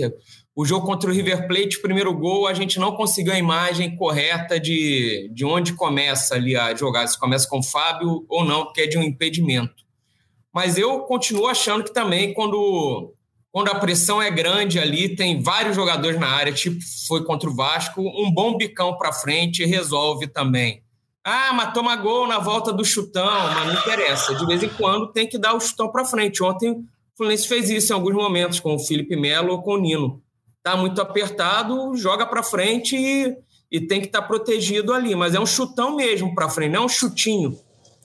[0.56, 3.97] o jogo contra o River Plate, o primeiro gol, a gente não conseguiu a imagem
[3.97, 8.63] correta de, de onde começa ali a jogar, se começa com o Fábio ou não,
[8.63, 9.84] porque é de um impedimento.
[10.54, 13.13] Mas eu continuo achando que também quando
[13.56, 17.56] quando a pressão é grande ali, tem vários jogadores na área, tipo foi contra o
[17.56, 20.84] Vasco, um bom bicão para frente resolve também.
[21.24, 24.36] Ah, mas toma gol na volta do chutão, mas não interessa.
[24.36, 26.44] De vez em quando tem que dar o chutão para frente.
[26.44, 26.84] Ontem o
[27.15, 30.22] Fluminense fez isso em alguns momentos com o Felipe Melo ou com o Nino.
[30.62, 33.38] Tá muito apertado, joga para frente e,
[33.72, 36.82] e, tem que estar tá protegido ali, mas é um chutão mesmo para frente, não
[36.82, 37.58] é um chutinho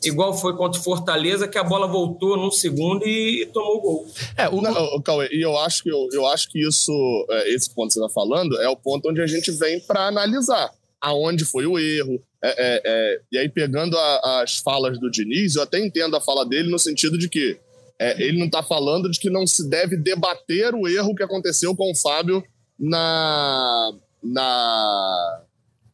[0.02, 4.06] igual foi contra o Fortaleza, que a bola voltou num segundo e, tomou o gol.
[4.36, 4.60] É, o...
[4.60, 6.92] Não, Cauê, e eu acho que, eu, eu acho que isso,
[7.30, 10.06] é, esse ponto que você está falando, é o ponto onde a gente vem para
[10.06, 12.22] analisar aonde foi o erro.
[12.42, 16.20] É, é, é, e aí, pegando a, as falas do Diniz, eu até entendo a
[16.20, 17.58] fala dele no sentido de que
[17.98, 21.74] é, ele não está falando de que não se deve debater o erro que aconteceu
[21.74, 22.42] com o Fábio
[22.78, 25.42] na, na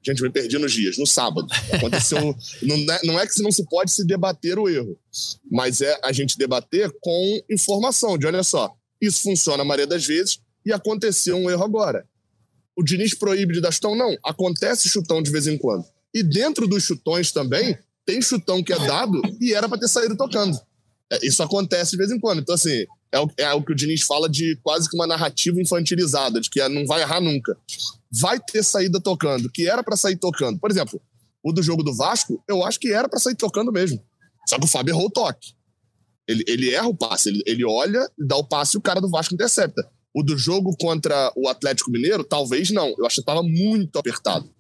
[0.07, 1.49] Gente, me perdi nos dias, no sábado.
[1.73, 2.21] Aconteceu.
[2.63, 4.97] não, é, não é que não se pode se debater o erro,
[5.51, 10.07] mas é a gente debater com informação, de olha só, isso funciona a maioria das
[10.07, 12.07] vezes e aconteceu um erro agora.
[12.77, 13.97] O Diniz proíbe de dar chutão?
[13.97, 14.17] Não.
[14.25, 15.85] Acontece chutão de vez em quando.
[16.15, 20.17] E dentro dos chutões também, tem chutão que é dado e era para ter saído
[20.17, 20.57] tocando.
[21.11, 22.41] É, isso acontece de vez em quando.
[22.43, 25.61] Então, assim, é o, é o que o Diniz fala de quase que uma narrativa
[25.61, 27.57] infantilizada, de que é, não vai errar nunca
[28.21, 30.59] vai ter saída tocando, que era para sair tocando.
[30.59, 31.01] Por exemplo,
[31.43, 34.03] o do jogo do Vasco, eu acho que era para sair tocando mesmo.
[34.49, 35.55] Só que o Fábio errou o toque.
[36.29, 39.09] Ele, ele erra o passe, ele, ele olha, dá o passe e o cara do
[39.09, 39.89] Vasco intercepta.
[40.15, 42.89] O do jogo contra o Atlético Mineiro, talvez não.
[42.99, 44.51] Eu acho que estava muito apertado.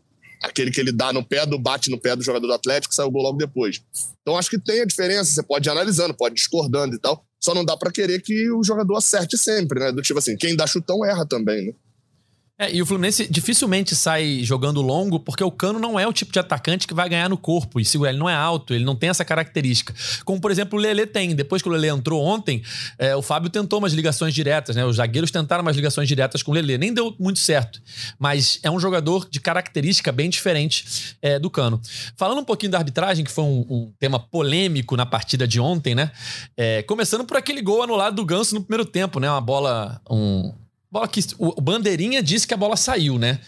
[0.42, 3.06] Aquele que ele dá no pé do, bate no pé do jogador do Atlético, sai
[3.06, 3.82] o gol logo depois.
[4.20, 5.32] Então acho que tem a diferença.
[5.32, 7.24] Você pode ir analisando, pode ir discordando e tal.
[7.40, 9.92] Só não dá para querer que o jogador acerte sempre, né?
[9.92, 11.72] Do tipo assim, quem dá chutão erra também, né?
[12.58, 16.32] É, e o Fluminense dificilmente sai jogando longo, porque o Cano não é o tipo
[16.32, 18.10] de atacante que vai ganhar no corpo e segurar.
[18.10, 19.94] Ele não é alto, ele não tem essa característica.
[20.24, 21.34] Como, por exemplo, o Lele tem.
[21.34, 22.62] Depois que o Lele entrou ontem,
[22.98, 24.86] é, o Fábio tentou umas ligações diretas, né?
[24.86, 26.78] Os zagueiros tentaram umas ligações diretas com o Lele.
[26.78, 27.82] Nem deu muito certo.
[28.18, 31.78] Mas é um jogador de característica bem diferente é, do Cano.
[32.16, 35.94] Falando um pouquinho da arbitragem, que foi um, um tema polêmico na partida de ontem,
[35.94, 36.10] né?
[36.56, 39.30] É, começando por aquele gol anulado do Ganso no primeiro tempo, né?
[39.30, 40.00] Uma bola.
[40.08, 40.54] Um,
[40.96, 43.38] Bola que o Bandeirinha disse que a bola saiu, né?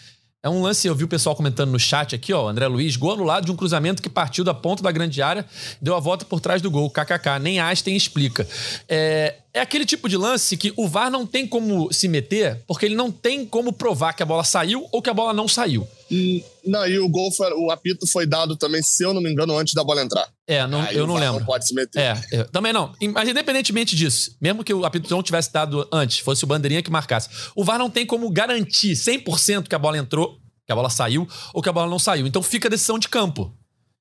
[0.43, 3.13] É um lance, eu vi o pessoal comentando no chat aqui, ó, André Luiz, gol
[3.13, 5.43] anulado de um cruzamento que partiu da ponta da grande área,
[5.81, 8.47] deu a volta por trás do gol, kkk, nem Einstein explica.
[8.87, 12.85] É, é aquele tipo de lance que o VAR não tem como se meter, porque
[12.85, 15.87] ele não tem como provar que a bola saiu ou que a bola não saiu.
[16.09, 19.31] E, não, e o gol, foi, o apito foi dado também, se eu não me
[19.31, 20.27] engano, antes da bola entrar.
[20.47, 21.39] É, não, eu não lembro.
[21.39, 21.99] Não pode se meter.
[21.99, 22.93] É, é, também não.
[23.13, 26.91] Mas independentemente disso, mesmo que o apito não tivesse dado antes, fosse o bandeirinha que
[26.91, 30.89] marcasse, o VAR não tem como garantir 100% que a bola entrou, que a bola
[30.89, 32.27] saiu ou que a bola não saiu.
[32.27, 33.53] Então fica a decisão de campo.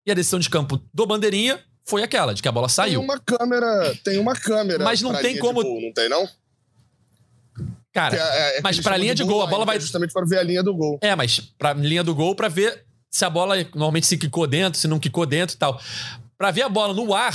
[0.07, 3.01] E a decisão de campo do bandeirinha foi aquela, de que a bola saiu.
[3.01, 4.85] Tem uma câmera, tem uma câmera.
[4.85, 5.63] Mas não tem como.
[5.63, 6.29] não tem, não?
[7.93, 9.81] Cara, é, é mas pra linha de gol, a bola vai.
[9.81, 10.99] Justamente para ver a linha do gol.
[11.01, 14.79] É, mas pra linha do gol, pra ver se a bola normalmente se quicou dentro,
[14.79, 15.81] se não quicou dentro e tal.
[16.37, 17.35] Pra ver a bola no ar,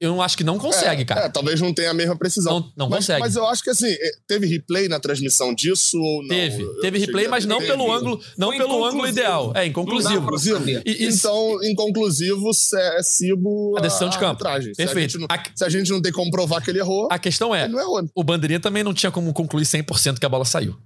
[0.00, 1.20] eu não acho que não consegue, é, cara.
[1.26, 2.60] É, talvez não tenha a mesma precisão.
[2.60, 3.20] Não, não mas, consegue.
[3.20, 6.28] Mas eu acho que assim, eh, teve replay na transmissão disso ou não?
[6.28, 7.70] Teve, Eu teve replay, a mas não Teve.
[7.72, 9.08] pelo ângulo, não pelo ângulo inconclusivo.
[9.18, 9.52] ideal.
[9.54, 10.38] É inconclusivo.
[10.38, 10.82] saber.
[10.86, 14.26] E- e- Então, inconclusivo, se- é Cibo A decisão de campo.
[14.46, 14.72] arbitragem.
[14.74, 14.98] Se Perfeito.
[15.16, 17.18] A gente, não, A- se a gente não tem como provar que ele errou, A
[17.18, 18.02] questão é, errou.
[18.14, 20.76] o Bandeirinha também não tinha como concluir 100% que a bola saiu.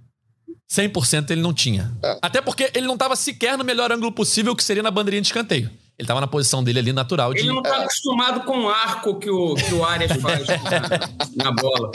[0.67, 1.95] 100% ele não tinha.
[2.03, 2.17] É.
[2.21, 5.27] Até porque ele não estava sequer no melhor ângulo possível, que seria na bandeirinha de
[5.27, 5.69] escanteio.
[5.97, 7.39] Ele estava na posição dele ali natural de.
[7.41, 11.51] Ele não tá acostumado com o arco que o, que o Arias faz na, na
[11.51, 11.91] bola.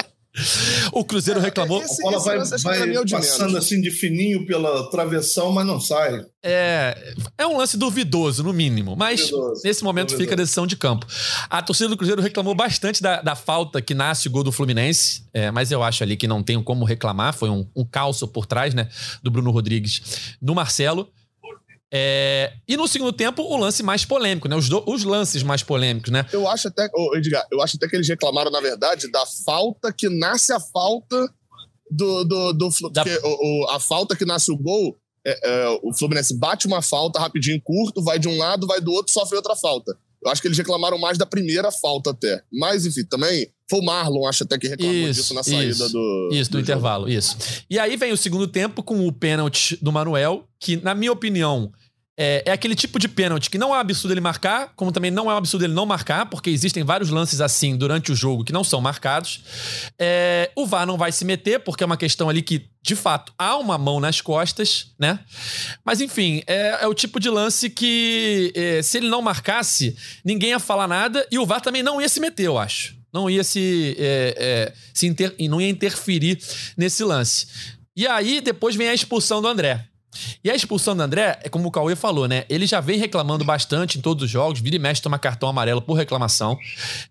[0.92, 1.82] O Cruzeiro reclamou.
[1.82, 2.46] Esse- A bola vai, vai
[2.78, 3.64] é passando menos.
[3.64, 6.24] assim de fininho pela travessão, mas não sai.
[6.42, 8.94] É, é um lance duvidoso, no mínimo.
[8.96, 10.22] Mas Duvidoso, nesse momento duvidoso.
[10.24, 11.04] fica a decisão de campo.
[11.50, 15.24] A torcida do Cruzeiro reclamou bastante da, da falta que nasce o gol do Fluminense.
[15.34, 17.34] é, mas eu acho ali que não tenho como reclamar.
[17.34, 18.88] Foi um, um calço por trás, né?
[19.24, 21.10] Do Bruno Rodrigues no Marcelo.
[21.92, 24.55] É, e no segundo tempo, o lance mais polêmico, né?
[24.57, 26.24] Os, do- os lances mais polêmicos, né?
[26.33, 29.92] Eu acho até, ô, Edgar, eu acho até que eles reclamaram, na verdade, da falta
[29.92, 31.29] que nasce a falta
[31.90, 32.24] do.
[32.24, 35.92] do, do Da- porque o- o- a falta que nasce o gol, é, é, o
[35.92, 39.57] Fluminense bate uma falta rapidinho, curto, vai de um lado, vai do outro, sofre outra
[39.57, 39.96] falta.
[40.22, 42.42] Eu acho que eles reclamaram mais da primeira falta até.
[42.52, 45.92] Mas, enfim, também foi o Marlon, acho até que reclamou Isso, disso na saída isso,
[45.92, 46.28] do.
[46.33, 46.62] Isso, do, jogo.
[46.62, 47.37] intervalo, isso.
[47.70, 51.72] E aí vem o segundo tempo com o pênalti do Manuel, que, na minha opinião,
[52.18, 55.11] é, é aquele tipo de pênalti que não é um absurdo ele marcar, como também
[55.11, 58.44] não é um absurdo ele não marcar, porque existem vários lances assim durante o jogo
[58.44, 59.40] que não são marcados.
[59.99, 63.33] É, o VAR não vai se meter, porque é uma questão ali que, de fato,
[63.38, 65.20] há uma mão nas costas, né?
[65.85, 70.51] Mas, enfim, é, é o tipo de lance que, é, se ele não marcasse, ninguém
[70.51, 72.99] ia falar nada e o VAR também não ia se meter, eu acho.
[73.12, 76.38] Não ia se, é, é, se inter- não ia interferir
[76.77, 77.46] nesse lance.
[77.96, 79.85] E aí, depois vem a expulsão do André.
[80.42, 82.44] E a expulsão do André, é como o Cauê falou, né?
[82.49, 85.81] Ele já vem reclamando bastante em todos os jogos, vira e mexe toma cartão amarelo
[85.81, 86.59] por reclamação.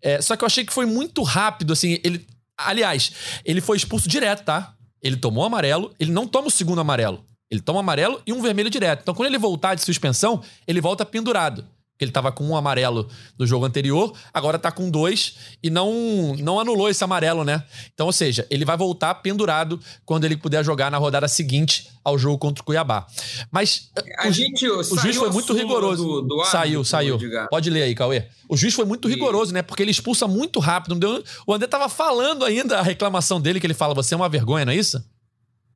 [0.02, 2.00] É, só que eu achei que foi muito rápido, assim.
[2.04, 2.26] Ele,
[2.58, 3.12] aliás,
[3.46, 4.74] ele foi expulso direto, tá?
[5.02, 7.24] Ele tomou amarelo, ele não toma o segundo amarelo.
[7.50, 9.02] Ele toma amarelo e um vermelho direto.
[9.02, 11.66] Então, quando ele voltar de suspensão, ele volta pendurado.
[12.00, 16.34] Porque ele tava com um amarelo no jogo anterior, agora tá com dois e não,
[16.40, 17.62] não anulou esse amarelo, né?
[17.94, 22.18] Então, ou seja, ele vai voltar pendurado quando ele puder jogar na rodada seguinte ao
[22.18, 23.06] jogo contra o Cuiabá.
[23.52, 26.02] Mas A o, gente, o juiz foi muito rigoroso.
[26.06, 27.16] Do, do árbitro, saiu, saiu.
[27.16, 27.50] Edgar.
[27.50, 28.28] Pode ler aí, Cauê.
[28.48, 29.62] O juiz foi muito E- rigoroso, né?
[29.62, 30.92] Porque ele expulsa muito rápido.
[30.94, 34.18] não deu- O André tava falando ainda a reclamação dele, que ele fala: você é
[34.18, 35.04] uma vergonha, não é isso?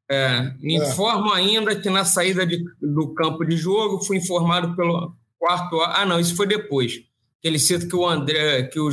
[0.09, 5.13] É, me informo ainda que na saída de- do campo de jogo fui informado pelo
[5.43, 5.81] quarto.
[5.81, 7.01] Ah, não, isso foi depois.
[7.43, 8.87] Ele cita que o André, que o,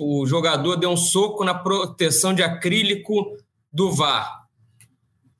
[0.00, 3.36] o jogador deu um soco na proteção de acrílico
[3.72, 4.42] do VAR.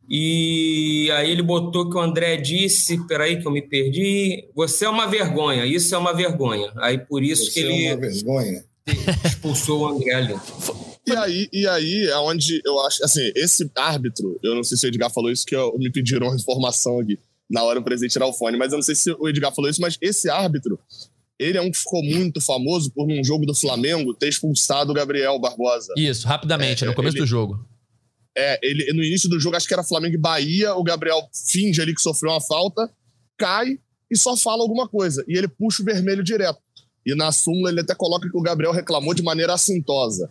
[0.09, 4.89] E aí ele botou que o André disse, peraí que eu me perdi, você é
[4.89, 6.73] uma vergonha, isso é uma vergonha.
[6.77, 8.65] Aí por isso Você que é ele uma vergonha.
[9.25, 10.35] expulsou o André ali.
[11.07, 14.87] E aí, e aí é onde eu acho, assim, esse árbitro, eu não sei se
[14.87, 17.19] o Edgar falou isso, que eu- me pediram uma informação aqui
[17.53, 19.71] na hora eu precisei tirar o fone, mas eu não sei se o Edgar falou
[19.71, 20.79] isso, mas esse árbitro,
[21.39, 24.95] ele é um que ficou muito famoso por num jogo do Flamengo ter expulsado o
[24.95, 25.93] Gabriel Barbosa.
[25.97, 27.65] Isso, rapidamente, É, no começo ele- do jogo.
[28.37, 31.83] É, ele no início do jogo, acho que era Flamengo e Bahia, o Gabriel finge
[31.83, 32.91] ali que sofreu uma falta,
[33.37, 33.79] cai
[34.11, 35.23] e só fala alguma coisa.
[35.29, 36.59] E ele puxa o vermelho direto.
[37.05, 40.31] E na súmula ele até coloca que o Gabriel reclamou de maneira assintosa.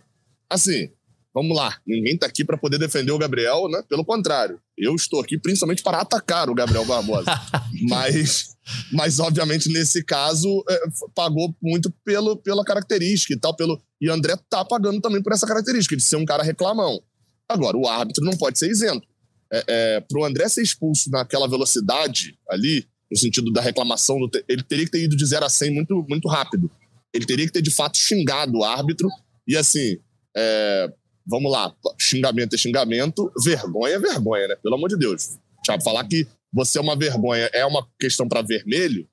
[0.50, 0.90] Assim,
[1.34, 3.82] vamos lá, ninguém tá aqui para poder defender o Gabriel, né?
[3.88, 7.30] Pelo contrário, eu estou aqui principalmente para atacar o Gabriel Barbosa.
[7.88, 8.56] mas,
[8.92, 10.80] mas obviamente nesse caso é,
[11.14, 15.46] pagou muito pelo, pela característica e tal, pelo e André tá pagando também por essa
[15.46, 17.00] característica de ser um cara reclamão.
[17.48, 19.06] Agora, o árbitro não pode ser isento.
[19.52, 24.44] É, é, para o André ser expulso naquela velocidade ali, no sentido da reclamação, te-
[24.48, 26.70] ele teria que ter ido de 0 a 100 muito, muito rápido.
[27.12, 29.08] Ele teria que ter, de fato, xingado o árbitro.
[29.46, 29.98] E assim,
[30.34, 30.90] é,
[31.26, 34.56] vamos lá, xingamento é xingamento, vergonha é vergonha, né?
[34.62, 35.38] Pelo amor de Deus.
[35.84, 39.08] Falar que você é uma vergonha é uma questão para vermelho,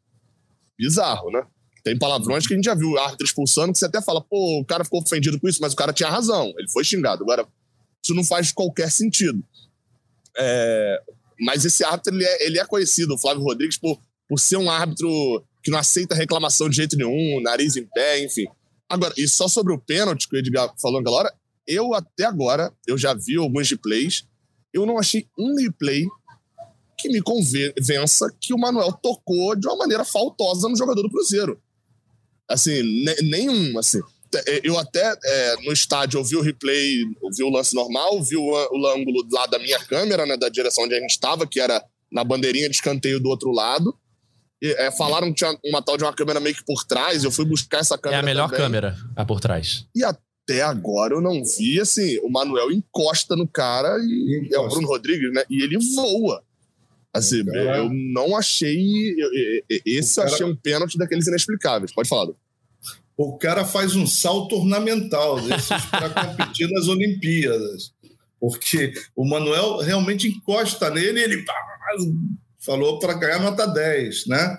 [0.78, 1.45] bizarro, né?
[1.84, 4.65] Tem palavrões que a gente já viu árbitro expulsando, que você até fala, pô, o
[4.65, 7.24] cara ficou ofendido com isso, mas o cara tinha razão, ele foi xingado.
[7.24, 7.48] Agora,
[8.04, 9.43] isso não faz qualquer sentido.
[10.38, 11.02] É,
[11.39, 14.69] mas esse árbitro, ele é, ele é conhecido, o Flávio Rodrigues, por, por ser um
[14.69, 15.10] árbitro
[15.63, 18.45] que não aceita reclamação de jeito nenhum, nariz em pé, enfim.
[18.89, 21.34] Agora, e só sobre o pênalti que o Edgar falou naquela hora,
[21.70, 24.26] eu até agora, eu já vi alguns replays,
[24.74, 26.08] eu não achei um replay
[26.98, 31.62] que me convença que o Manuel tocou de uma maneira faltosa no jogador do Cruzeiro.
[32.50, 34.00] Assim, ne- nenhum, assim.
[34.36, 38.44] é, eu até é, no estádio ouvi o replay, ouvi o lance normal, vi o,
[38.44, 41.82] o ângulo lá da minha câmera, né, da direção onde a gente estava, que era
[42.12, 43.96] na bandeirinha de escanteio do outro lado.
[44.62, 47.32] E, é, falaram que tinha uma tal de uma câmera meio que por trás, eu
[47.32, 48.22] fui buscar essa câmera.
[48.22, 48.66] É a melhor também.
[48.66, 49.86] câmera, a por trás.
[49.96, 50.04] E
[50.52, 54.56] até agora eu não vi, assim, o Manuel encosta no cara e Encosta.
[54.56, 55.44] é o Bruno Rodrigues, né?
[55.50, 56.44] E ele voa.
[57.14, 57.78] Assim, Cara.
[57.80, 59.16] eu não achei.
[59.86, 61.92] esse cara- achei um pênalti daqueles inexplicáveis.
[61.94, 62.32] Pode falar.
[63.18, 67.92] O cara faz um salto ornamental desses para competir nas Olimpíadas.
[68.40, 71.46] Porque o Manuel realmente encosta nele e ele
[72.60, 74.58] falou para ganhar nota 10, né?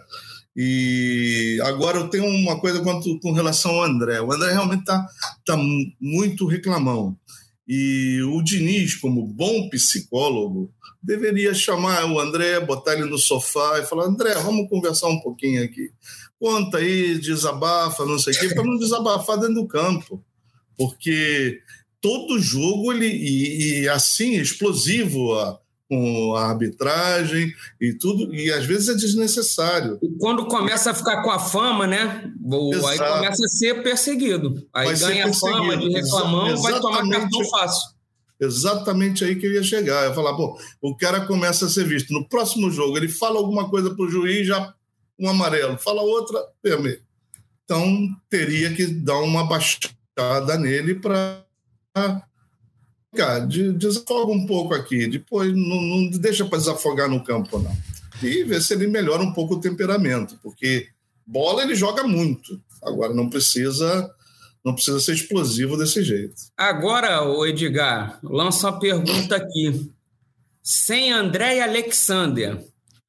[0.56, 4.20] E agora eu tenho uma coisa quanto, com relação ao André.
[4.20, 5.06] O André realmente está
[5.46, 7.16] tá mu- muito reclamão.
[7.68, 13.86] E o Diniz, como bom psicólogo, deveria chamar o André, botar ele no sofá e
[13.86, 15.90] falar: André, vamos conversar um pouquinho aqui.
[16.38, 20.22] Conta aí, desabafa, não sei o quê, para não desabafar dentro do campo.
[20.76, 21.60] Porque
[22.00, 25.58] todo jogo ele e, e assim explosivo a,
[25.90, 31.20] com a arbitragem e tudo e às vezes é desnecessário E quando começa a ficar
[31.22, 32.33] com a fama, né?
[32.40, 33.14] o- Aí Exato.
[33.18, 34.64] começa a ser perseguido.
[34.72, 36.07] Aí Vai ganha fama de perseguido.
[36.07, 37.90] reclamão, vai tomar cartão fácil.
[38.40, 41.85] exatamente aí que eu ia chegar eu ia falar pô o cara começa a ser
[41.85, 44.72] visto no próximo jogo ele fala alguma coisa para o juiz já
[45.18, 47.03] um amarelo fala outra vermelho
[47.64, 51.44] então teria que dar uma baixada nele para
[53.49, 57.77] de- desafoga um pouco aqui depois não, não deixa para desafogar no campo não
[58.23, 60.87] e ver se ele melhora um pouco o temperamento porque
[61.27, 64.09] bola ele joga muito agora não precisa
[64.64, 69.90] não precisa ser explosivo desse jeito Agora, o Edgar, lança uma pergunta aqui.
[70.62, 72.62] Sem André e Alexander,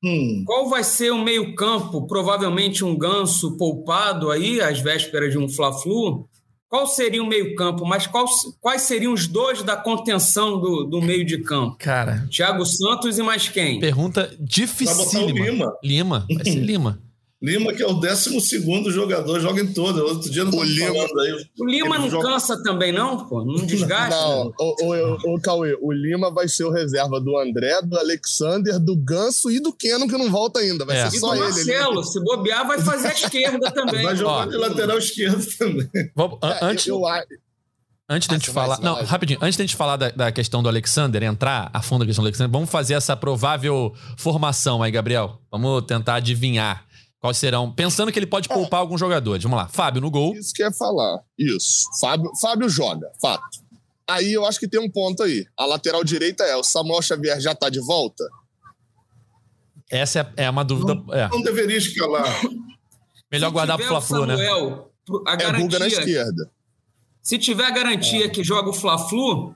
[0.04, 2.08] Hum, qual vai ser o meio-campo?
[2.08, 6.28] Provavelmente um ganso poupado aí, às vésperas de um Fla-Flu.
[6.72, 7.86] Qual seria o meio-campo?
[7.86, 8.26] Mas qual-
[8.62, 11.76] quais seriam os dois da contenção do, do meio de campo?
[11.78, 13.78] Cara, Thiago Santos e mais quem?
[13.82, 15.46] pergunta dificílima.
[15.46, 15.74] Lima.
[15.84, 16.98] Lima, vai ser Lima.
[17.42, 20.04] Lima, que é o 12 jogador, joga em todo.
[20.06, 20.86] Outro dia não O Lima-
[21.22, 21.48] aí.
[21.60, 23.28] O Lima Ele não joga- cansa também, não?
[23.28, 23.44] Pô?
[23.44, 24.16] Não desgasta?
[24.16, 28.80] Não, ô, ô, ô, Cauê, o Lima vai ser o reserva do André, do Alexander,
[28.80, 30.86] do Ganso e do Keno, que não volta ainda.
[30.86, 31.10] Vai É.
[31.10, 31.42] ser E só do ele.
[31.46, 34.04] Marcelo, se bobear, vai fazer a esquerda também.
[34.04, 34.46] Vai jogar Ó.
[34.46, 35.90] de lateral esquerdo também.
[36.16, 37.06] Vamos- an- É, antes, eu, eu,
[38.08, 38.80] antes da gente falar.
[38.82, 39.40] Não, rapidinho.
[39.42, 42.28] Antes da gente falar da, da questão do Alexander, entrar a fundo da questão do
[42.28, 45.40] Alexander, vamos fazer essa provável formação aí, Gabriel.
[45.52, 46.86] Vamos tentar adivinhar
[47.22, 47.72] quais serão.
[47.72, 49.44] Pensando que ele pode poupar alguns jogadores.
[49.44, 49.68] Vamos lá.
[49.68, 50.34] Fábio no gol.
[50.36, 51.20] Isso que ia falar.
[51.38, 51.86] Isso.
[52.02, 53.62] Fábio, Fábio joga, fato.
[54.10, 55.46] Aí eu acho que tem um ponto aí.
[55.56, 58.28] A lateral direita é: o Samuel Xavier já tá de volta?
[59.90, 61.02] Essa é, é uma dúvida.
[61.12, 61.30] É.
[61.30, 62.26] Não deveria escalar.
[63.32, 64.36] Melhor Se guardar pro Fla-Flu, né?
[64.36, 64.42] A É
[65.08, 66.52] Guga na garantia, esquerda.
[67.22, 69.54] se tiver a garantia que joga o Fla-Flu,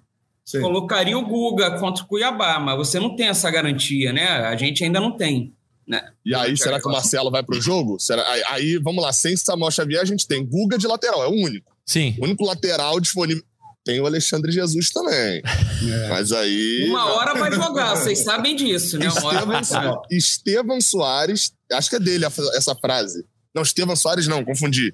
[0.62, 4.28] colocaria o Guga contra o Cuiabá, mas você não tem essa garantia, né?
[4.28, 5.55] A gente ainda não tem.
[5.88, 6.02] Né?
[6.26, 8.00] E aí, será que o Marcelo vai pro jogo?
[8.00, 11.28] Será, aí, aí, vamos lá, sem Samuel Xavier, a gente tem Guga de lateral, é
[11.28, 11.76] o único.
[11.86, 12.16] Sim.
[12.20, 13.44] O único lateral disponível.
[13.84, 15.44] Tem o Alexandre Jesus também.
[16.10, 16.88] Mas aí.
[16.90, 19.08] Uma hora vai jogar, vocês sabem disso, né?
[19.10, 20.02] Uma hora vai Estevam, jogar.
[20.10, 23.24] Estevam Soares, acho que é dele a- essa frase.
[23.54, 24.92] Não, Estevam Soares não, confundi.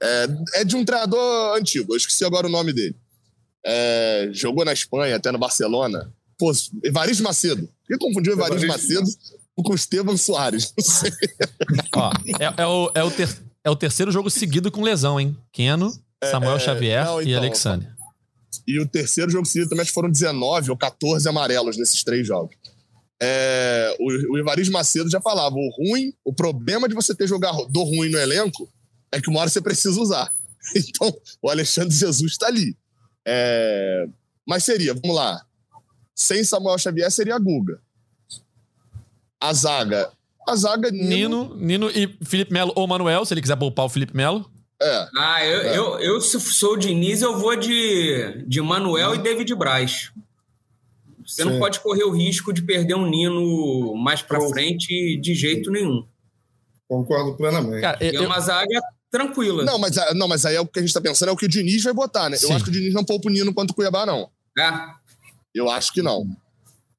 [0.00, 0.28] É,
[0.60, 2.94] é de um treinador antigo, eu esqueci agora o nome dele.
[3.66, 6.12] É, jogou na Espanha, até no Barcelona.
[6.38, 6.52] Pô,
[6.84, 7.62] Evaristo Macedo.
[7.66, 9.10] Por que confundiu Evaristo Evaristo Macedo
[9.62, 10.72] com Estevam Soares?
[10.76, 11.10] Não sei.
[11.94, 15.36] Ó, é, é o, é, o ter- é o terceiro jogo seguido com lesão, hein?
[15.52, 15.92] Keno,
[16.30, 17.92] Samuel é, Xavier não, e então, Alexander.
[18.66, 22.26] E o terceiro jogo seguido também acho que foram 19 ou 14 amarelos nesses três
[22.26, 22.56] jogos.
[23.20, 27.84] É, o, o Evaristo Macedo já falava: o ruim, o problema de você ter jogador
[27.84, 28.68] ruim no elenco
[29.12, 30.32] é que uma hora você precisa usar.
[30.76, 32.76] Então, o Alexandre Jesus está ali.
[33.26, 34.06] É,
[34.46, 35.42] mas seria, vamos lá.
[36.14, 37.80] Sem Samuel Xavier seria a Guga.
[39.40, 40.10] A zaga.
[40.46, 41.08] A zaga Nino.
[41.08, 44.50] Nino, Nino e Felipe Melo ou Manuel, se ele quiser poupar o Felipe Melo.
[44.80, 49.18] É, Ah, eu, eu, eu, se sou o Diniz, eu vou de, de Manuel e
[49.18, 50.10] David Braz.
[51.26, 51.58] Você não Sim.
[51.58, 54.48] pode correr o risco de perder um Nino mais pra Pô.
[54.48, 56.06] frente de jeito nenhum.
[56.88, 57.82] Concordo plenamente.
[57.82, 59.62] Cara, eu, é uma zaga tranquila.
[59.64, 61.44] não, mas, não, mas aí é o que a gente está pensando, é o que
[61.44, 62.36] o Diniz vai botar, né?
[62.36, 62.54] Eu Sim.
[62.54, 64.30] acho que o Diniz não poupa o Nino quanto o Cuiabá, não.
[64.58, 64.70] É.
[65.54, 66.24] Eu acho que não.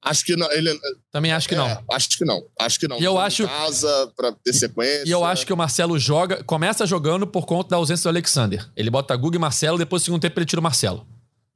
[0.02, 0.50] Acho que não.
[0.52, 0.80] Ele,
[1.12, 1.68] também acho que não.
[1.68, 2.42] É, acho que não.
[2.58, 3.00] Acho que não.
[3.00, 5.04] E eu em acho- casa pra ter sequência.
[5.06, 8.66] E eu acho que o Marcelo joga, começa jogando por conta da ausência do Alexander.
[8.78, 11.06] Ele bota Guga e Marcelo, depois no segundo tempo ele tira o Marcelo.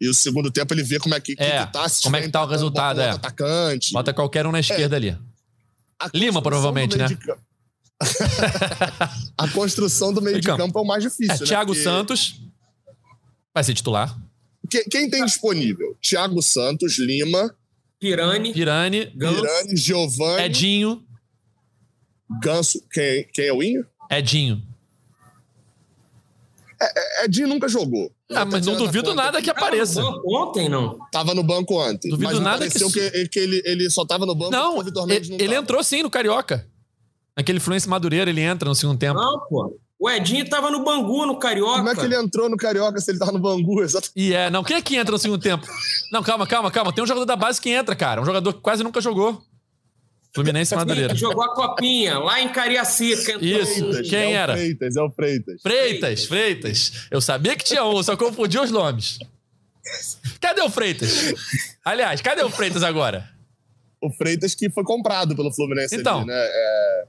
[0.01, 1.87] E o segundo tempo ele vê como é que, É, que tá.
[1.87, 3.11] Se como é que tá o resultado, bota é.
[3.11, 3.93] atacante.
[3.93, 5.17] Bota qualquer um na esquerda ali.
[5.97, 7.07] A Lima, provavelmente, do né?
[9.37, 10.63] a construção do meio de campo.
[10.63, 11.35] campo é o mais difícil.
[11.35, 11.45] É, né?
[11.45, 12.41] Thiago Porque Santos.
[13.53, 14.17] Vai ser titular.
[14.69, 15.95] Quem, quem tem disponível?
[16.01, 17.55] Thiago Santos, Lima,
[18.03, 19.41] Pirani, Pirani, Ganso.
[19.41, 21.03] Pirani, Giovanni, Edinho.
[22.41, 22.83] Ganso.
[22.91, 23.85] Quem, quem é o Inho?
[24.11, 24.61] Edinho.
[27.23, 28.11] Edinho nunca jogou.
[28.29, 30.01] Ah, mas não duvido conta nada que apareça.
[30.01, 30.99] Tava no banco Ontem, não.
[31.11, 32.09] Tava no banco ontem.
[32.09, 35.37] Duvido mas nada que que, que ele, ele só tava no banco Não, ele, não
[35.39, 36.67] ele entrou sim no Carioca.
[37.37, 39.17] Naquele Fluminense Madureira, ele entra no segundo tempo.
[39.17, 39.79] Não, pô.
[40.03, 41.77] O Edinho tava no Bangu, no Carioca.
[41.77, 43.81] Como é que ele entrou no Carioca se ele tava no Bangu?
[43.83, 44.09] Exato.
[44.13, 45.65] E é, não, quem é que entra no segundo tempo?
[46.11, 46.91] Não, calma, calma, calma.
[46.91, 48.21] Tem um jogador da base que entra, cara.
[48.21, 49.41] Um jogador que quase nunca jogou.
[50.35, 51.15] Fluminense Madureira.
[51.15, 53.31] Jogou a copinha lá em Cariacica.
[53.33, 53.85] entrou Isso.
[53.85, 54.53] um- Quem é o era?
[54.57, 55.61] Freitas, é o Freitas.
[55.61, 56.91] Freitas, Freitas.
[57.09, 59.19] Eu sabia que tinha um, só confundi os nomes.
[60.41, 61.33] Cadê o Freitas?
[61.85, 63.29] Aliás, cadê o Freitas agora?
[64.01, 66.17] O Freitas que foi comprado pelo Fluminense Então.
[66.19, 66.33] ali, né?
[66.35, 67.05] É,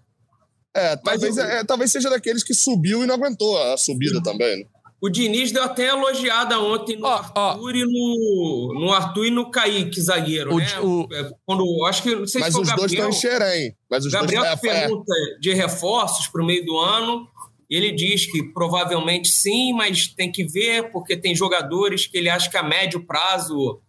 [0.75, 4.59] é, talvez, o- é, talvez seja daqueles que subiu e não aguentou a subida também.
[4.59, 4.65] Né?
[5.01, 7.11] O Diniz deu até elogiada ontem no ó.
[7.13, 10.81] Arthur e no, no Arthur e no Kaique, zagueiro, O né?
[10.81, 13.11] O- É, Quando, acho que, não sei Mas se foi os o dois estão Gabriel,
[13.11, 13.77] em Xerém.
[13.91, 17.29] Mas os Gabriel dois que é, pergunta de reforços para o meio do ano.
[17.69, 22.31] e Ele diz que provavelmente sim, mas tem que ver, porque tem jogadores que ele
[22.31, 23.81] acha que a médio prazo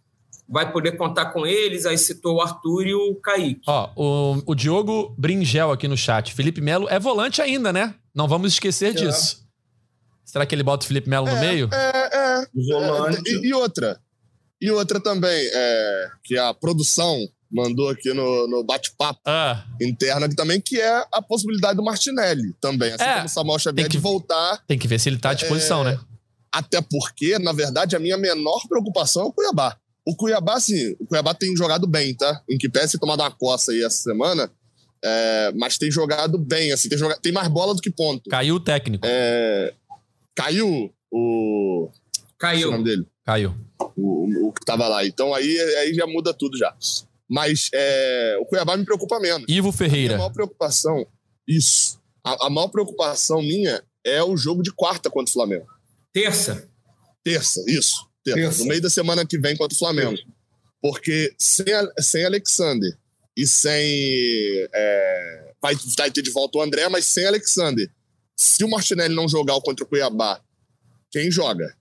[0.48, 1.86] vai poder contar com eles.
[1.86, 3.60] Aí citou o Arthur e o Kaique.
[3.66, 6.32] Ó, o, o Diogo Bringel aqui no chat.
[6.34, 7.94] Felipe Melo é volante ainda, né?
[8.14, 9.44] Não vamos esquecer disso.
[10.24, 11.68] Será que ele bota o Felipe Melo no meio?
[11.72, 13.22] é, é, Volante.
[13.30, 14.00] E, e outra.
[14.60, 17.16] E outra também, é, que a produção
[17.52, 22.52] mandou aqui no, no bate-papo Ah, interno aqui também, que é a possibilidade do Martinelli
[22.60, 22.92] também.
[22.92, 24.62] Assim É, como o Samuel Xavier tem que- de voltar.
[24.66, 25.98] tem que ver se ele tá à disposição, né?
[26.50, 29.76] Até porque, na verdade, a minha menor preocupação é o Cuiabá.
[30.06, 32.42] O Cuiabá, assim, o Cuiabá tem jogado bem, tá?
[32.48, 34.50] Em que pese tomado uma coça aí essa semana,
[35.04, 38.30] é, mas tem jogado bem, assim, tem, jogado, tem mais bola do que ponto.
[38.30, 39.04] Caiu o técnico.
[39.06, 39.74] É,
[40.34, 41.90] caiu o.
[41.90, 42.82] É o nome Caiu.
[42.84, 43.06] dele?
[43.24, 43.54] Caiu.
[43.96, 45.04] o, o que tava lá.
[45.04, 46.72] Então aí, aí já muda tudo já.
[47.28, 49.44] Mas é, o Cuiabá me preocupa menos.
[49.48, 50.16] Ivo A Ferreira.
[50.16, 51.04] maior preocupação,
[51.48, 51.98] isso.
[52.24, 55.66] A, a maior preocupação minha é o jogo de quarta contra o Flamengo.
[56.12, 56.68] Terça.
[57.24, 58.05] Terça, isso.
[58.34, 58.40] Terça.
[58.40, 58.62] Terça.
[58.62, 60.18] No meio da semana que vem contra o Flamengo.
[60.82, 61.66] Porque sem,
[62.00, 62.96] sem Alexander
[63.36, 64.68] e sem.
[64.72, 67.90] é, vai, vai ter de volta o André, mas sem Alexander.
[68.36, 70.40] Se o Martinelli não jogar o contra o Cuiabá,
[71.10, 71.74] quem joga?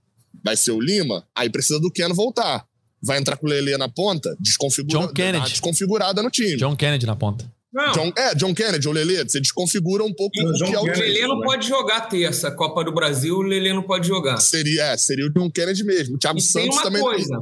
[0.44, 1.28] Vai ser o Lima?
[1.36, 2.66] Aí precisa do Keno voltar.
[3.02, 4.36] Vai entrar com o Lele na ponta?
[4.40, 5.34] Desconfigura, John Kennedy.
[5.34, 6.58] dá uma desconfigurada no time.
[6.58, 7.52] John Kennedy na ponta.
[7.76, 10.76] Não, é, John Kennedy, o Lele, você desconfigura um pouco E o o John que
[10.76, 11.02] é o Kennedy.
[11.02, 12.50] Lelê não pode jogar terça.
[12.50, 14.38] Copa do Brasil, o Lelê não pode jogar.
[14.38, 16.16] Seria, é, seria o John Kennedy mesmo.
[16.16, 17.02] O Thiago E tem Santos uma também.
[17.02, 17.38] coisa.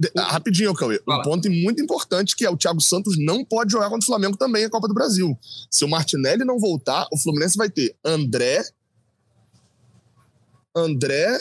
[0.00, 0.96] De- Rapidinho, Cauê.
[0.96, 1.22] Um Fala.
[1.22, 4.64] ponto muito importante que é o Thiago Santos não pode jogar contra o Flamengo também
[4.64, 5.38] a Copa do Brasil.
[5.70, 8.62] Se o Martinelli não voltar, o Fluminense vai ter André.
[10.74, 11.38] André.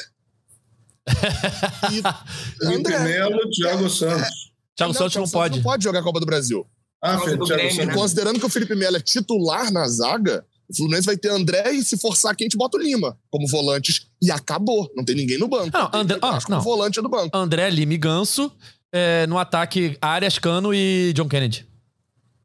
[1.92, 3.00] e André.
[3.00, 4.52] Melo, Thiago Santos.
[4.76, 5.56] Thiago Santos não Thiago pode.
[5.58, 6.68] Não pode jogar a Copa do Brasil.
[7.04, 7.94] Ah, do Thiago Grêmio, né?
[7.94, 11.84] Considerando que o Felipe Melo é titular na zaga, o Fluminense vai ter André e
[11.84, 14.08] se forçar quem, a gente bota o Lima como volantes.
[14.22, 14.90] E acabou.
[14.96, 15.78] Não tem ninguém no banco.
[15.78, 16.62] Não, André- ah, como não.
[16.64, 17.36] volante do banco.
[17.38, 18.52] André Lima e Ganso
[18.92, 21.68] é, no ataque Arias, Cano e John Kennedy.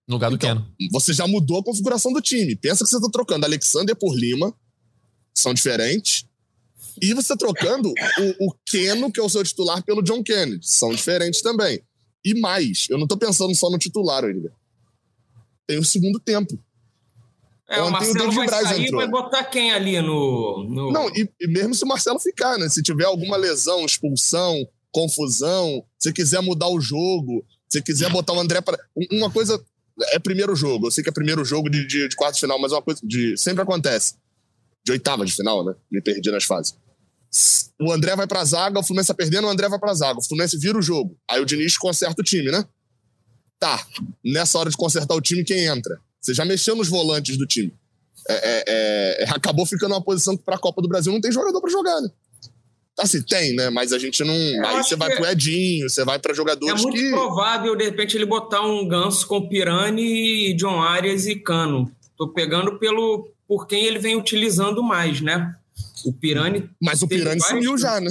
[0.09, 0.90] No lugar do Então, Keno.
[0.90, 2.56] você já mudou a configuração do time.
[2.56, 4.52] Pensa que você está trocando Alexander por Lima,
[5.34, 6.24] são diferentes.
[7.00, 7.90] E você tá trocando
[8.40, 11.80] o, o Keno, que é o seu titular, pelo John Kennedy, são diferentes também.
[12.24, 14.52] E mais, eu não tô pensando só no titular, Oliver.
[15.66, 16.58] Tem o segundo tempo.
[17.68, 19.00] É, o Ontem o Marcelo David vai Braz sair entrou.
[19.00, 20.64] vai botar quem ali no...
[20.68, 20.90] no...
[20.90, 22.68] Não, e, e mesmo se o Marcelo ficar, né?
[22.68, 28.40] Se tiver alguma lesão, expulsão, confusão, se quiser mudar o jogo, se quiser botar o
[28.40, 28.78] André para.
[29.12, 29.62] Uma coisa.
[30.12, 30.86] É primeiro jogo.
[30.86, 33.00] Eu sei que é primeiro jogo de, de, de quarto final, mas é uma coisa.
[33.04, 34.14] De, sempre acontece.
[34.84, 35.74] De oitava de final, né?
[35.90, 36.74] Me perdi nas fases.
[37.81, 40.18] O André vai pra zaga, o Fluminense tá perdendo, o André vai pra zaga.
[40.18, 41.16] O Fluminense vira o jogo.
[41.29, 42.64] Aí o Diniz conserta o time, né?
[43.59, 43.85] Tá.
[44.24, 46.01] Nessa hora de consertar o time, quem entra?
[46.20, 47.72] Você já mexeu nos volantes do time.
[48.29, 51.61] É, é, é, acabou ficando uma posição que pra Copa do Brasil não tem jogador
[51.61, 52.11] pra jogar, né?
[52.99, 53.70] Assim, tem, né?
[53.70, 54.35] Mas a gente não.
[54.35, 57.11] Aí acho você vai pro Edinho, você vai pra É jogadores muito que.
[57.11, 61.91] provável, de repente, ele botar um ganso com Pirani, John Arias e Cano.
[62.16, 65.55] Tô pegando pelo por quem ele vem utilizando mais, né?
[66.05, 68.11] O Pirani, Mas o Pirani vários- sumiu já, né?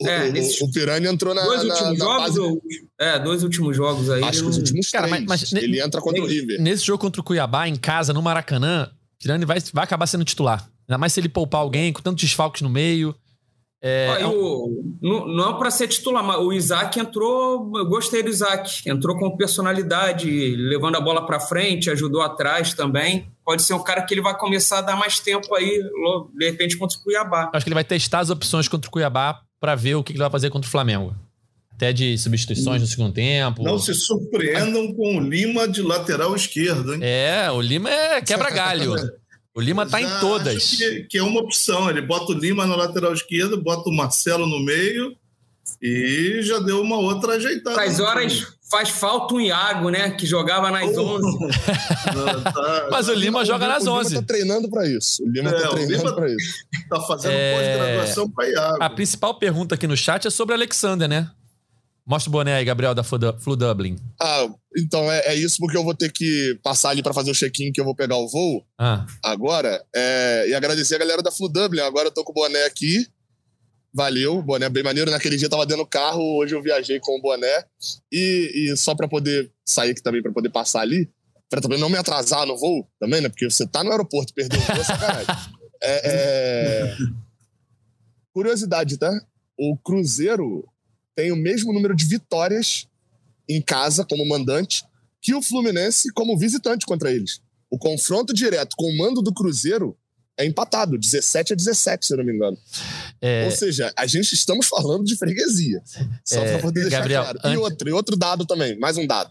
[0.00, 2.40] O, É, o- nesses o Pirani entrou na, dois na, últimos na jogos, base.
[2.40, 2.62] ou-
[2.98, 4.22] é, dois últimos jogos aí.
[4.22, 5.24] Acho ele que os últimos Cara, três.
[5.26, 6.60] mas- mas- ele entra contra o River.
[6.60, 10.68] Nesse jogo contra o Cuiabá, em casa, no Maracanã, Pirani vai, vai acabar sendo titular.
[10.88, 13.14] Ainda mais se ele poupar alguém, com tantos desfalques no meio.
[13.82, 17.72] É, um- o- não, não é para ser titular, mas o Isaac entrou.
[17.78, 18.82] Eu gostei do Isaac.
[18.86, 23.26] Entrou com personalidade, levando a bola para frente, ajudou atrás também.
[23.50, 25.82] Pode ser um cara que ele vai começar a dar mais tempo aí,
[26.38, 27.50] de repente, contra o Cuiabá.
[27.52, 30.20] acho que ele vai testar as opções contra o Cuiabá para ver o que ele
[30.20, 31.16] vai fazer contra o Flamengo?
[31.72, 33.64] Até de substituições no segundo tempo.
[33.64, 37.00] Não se surpreendam com o Lima de lateral esquerdo, hein?
[37.02, 38.94] É, o Lima é quebra-galho.
[39.52, 40.70] O Lima tá Já em todas.
[40.76, 41.90] Que, que é uma opção.
[41.90, 45.16] Ele bota o Lima na lateral esquerda, bota o Marcelo no meio
[45.82, 47.74] e já deu uma outra ajeitada.
[47.76, 50.10] Faz horas faz falta um Iago, né?
[50.10, 51.22] Que jogava nas 11.
[52.14, 54.10] Não, tá- Mas o Lima joga nas o 11.
[54.10, 55.22] Lima tá treinando pra isso.
[55.24, 56.54] O Lima É, tá o treinando Lima- pra isso.
[56.88, 57.54] tá fazendo É.
[57.76, 58.82] pós-graduação para Iago.
[58.82, 61.30] A principal pergunta aqui no chat é sobre o Alexander, né?
[62.06, 63.96] Mostra o boné aí, Gabriel, da Flu Du- Flu Dublin.
[64.20, 67.34] Ah, então é, é isso porque eu vou ter que passar ali pra fazer o
[67.34, 69.80] check-in que eu vou pegar o voo Ah, agora.
[69.94, 71.80] É, e agradecer a galera da Flu Dublin.
[71.82, 73.06] Agora eu tô com o boné aqui.
[73.92, 75.10] Valeu, boné bem maneiro.
[75.10, 77.64] Naquele dia eu tava dentro do carro, hoje eu viajei com o boné.
[78.10, 81.10] E, e só pra poder sair aqui também, pra poder passar ali,
[81.48, 83.28] pra também não me atrasar no voo também, né?
[83.28, 85.26] Porque você tá no aeroporto, perdeu o voo, sacanagem.
[85.82, 86.96] É, é...
[88.34, 89.10] Curiosidade, tá?
[89.58, 90.68] O Cruzeiro
[91.16, 92.86] tem o mesmo número de vitórias
[93.48, 94.84] em casa, como mandante,
[95.22, 97.40] que o Fluminense como visitante contra eles.
[97.70, 99.96] O confronto direto com o mando do Cruzeiro
[100.42, 102.56] é empatado, 17 a 17, se eu não me engano.
[103.20, 105.82] é, Ou seja, a gente estamos falando de freguesia.
[106.24, 107.38] Só É, pra poder deixar Gabriel, claro.
[107.44, 109.30] antes- E outro, e outro dado também, mais um dado.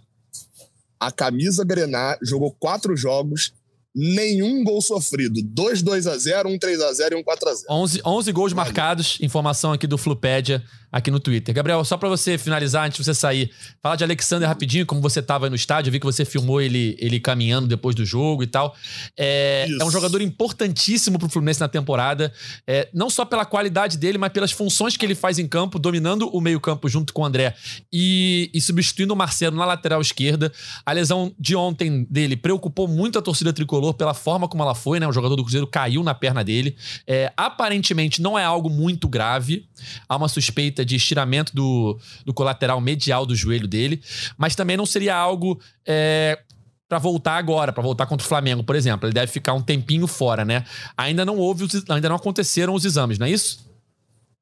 [1.00, 3.54] A camisa Grená jogou quatro jogos,
[3.96, 5.42] nenhum gol sofrido.
[5.44, 8.32] Dois 2 a 0 um 3 a 0 e um 4 a 0 11, 11
[8.32, 11.54] gols marcados, informação aqui do Flupédia, aqui no Twitter.
[11.54, 15.22] Gabriel, só pra você finalizar, antes de você sair, fala de Alexander rapidinho, como você
[15.22, 18.44] tava aí no estádio, eu vi que você filmou ele, ele caminhando depois do jogo
[18.44, 18.76] e tal.
[19.18, 22.34] É, é um jogador importantíssimo pro Fluminense na temporada,
[22.68, 26.30] é, não só pela qualidade dele, mas pelas funções que ele faz em campo, dominando
[26.30, 27.56] o meio-campo junto com o André
[27.92, 30.52] e, e substituindo o Marcelo na lateral esquerda.
[30.86, 35.00] A lesão de ontem dele preocupou muito a torcida tricolor pela forma como ela foi,
[35.00, 35.08] né?
[35.08, 36.76] O jogador do Cruzeiro caiu na perna dele.
[37.06, 39.68] É, aparentemente não é algo muito grave.
[40.08, 44.02] Há uma suspeita de estiramento do, do colateral medial do joelho dele,
[44.38, 45.60] mas também não seria algo.
[45.88, 46.40] É,
[46.88, 49.06] Pra voltar agora, pra voltar contra o Flamengo, por exemplo.
[49.08, 50.66] Ele deve ficar um tempinho fora, né?
[50.98, 53.60] Ainda não houve, ainda não aconteceram os exames, não é isso?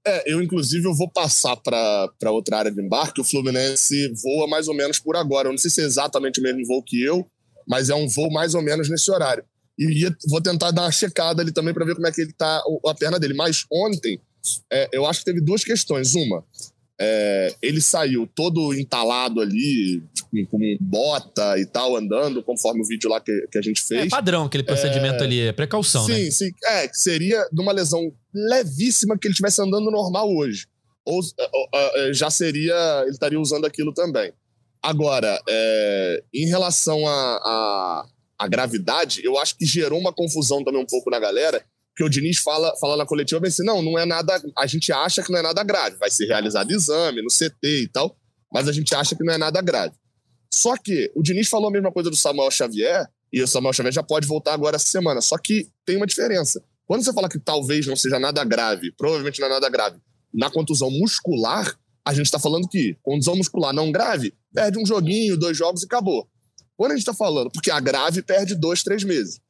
[0.07, 3.19] É, eu inclusive eu vou passar para outra área de embarque.
[3.19, 5.49] O Fluminense voa mais ou menos por agora.
[5.49, 7.27] Eu não sei se é exatamente o mesmo voo que eu,
[7.67, 9.43] mas é um voo mais ou menos nesse horário.
[9.77, 12.31] E ia- vou tentar dar uma checada ali também para ver como é que ele
[12.31, 13.33] tá a perna dele.
[13.33, 14.21] Mas ontem
[14.71, 16.15] é, eu acho que teve duas questões.
[16.15, 16.43] Uma,
[16.99, 23.09] é, ele saiu todo entalado ali, com, com bota e tal, andando, conforme o vídeo
[23.09, 24.07] lá que, que a gente fez.
[24.07, 26.31] É padrão aquele procedimento ali, é precaução, sim, né?
[26.31, 26.49] sim.
[26.65, 30.65] É, que seria de uma lesão levíssima que ele estivesse andando normal hoje.
[31.05, 31.21] Ou
[31.53, 33.01] ou, é, já seria.
[33.03, 34.33] Ele estaria usando aquilo também.
[34.81, 38.05] Agora, é, em relação à a,
[38.39, 41.63] a, gravidade, eu acho que gerou uma confusão também um pouco na galera,
[41.97, 44.39] porque o Diniz fala, fala na coletiva bem assim: não, não é nada.
[44.55, 45.97] A gente acha que não é nada grave.
[45.97, 48.15] Vai ser realizado exame no CT e tal,
[48.53, 49.95] mas a gente acha que não é nada grave.
[50.53, 53.91] Só que o Diniz falou a mesma coisa do Samuel Xavier, e o Samuel Xavier
[53.91, 55.21] já pode voltar agora essa semana.
[55.21, 56.63] Só que tem uma diferença.
[56.85, 59.97] Quando você fala que talvez não seja nada grave, provavelmente não é nada grave,
[60.31, 61.75] na contusão muscular,
[62.05, 65.85] a gente está falando que contusão muscular não grave, perde um joguinho, dois jogos e
[65.85, 66.29] acabou.
[66.77, 69.41] Quando a gente está falando, porque a grave perde dois, três meses.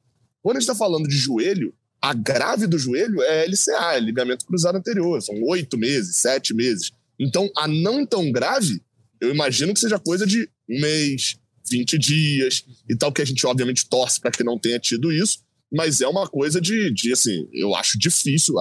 [0.42, 4.46] Quando a gente está falando de joelho, a grave do joelho é LCA, é ligamento
[4.46, 6.92] cruzado anterior, são oito meses, sete meses.
[7.20, 8.82] Então, a não tão grave,
[9.20, 11.38] eu imagino que seja coisa de um mês,
[11.70, 15.40] 20 dias e tal, que a gente obviamente torce para que não tenha tido isso,
[15.74, 18.56] mas é uma coisa de, de assim, eu acho difícil,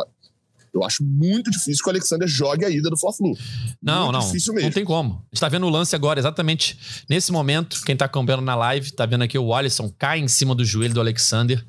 [0.76, 3.36] eu acho muito difícil que o Alexander jogue a ida do Fla-Flu.
[3.82, 4.26] Não, muito não.
[4.26, 4.68] Difícil mesmo.
[4.68, 5.14] Não tem como.
[5.14, 6.78] A gente tá vendo o lance agora, exatamente
[7.08, 7.82] nesse momento.
[7.84, 10.94] Quem tá acompanhando na live, tá vendo aqui o Alisson cai em cima do joelho
[10.94, 11.64] do Alexander.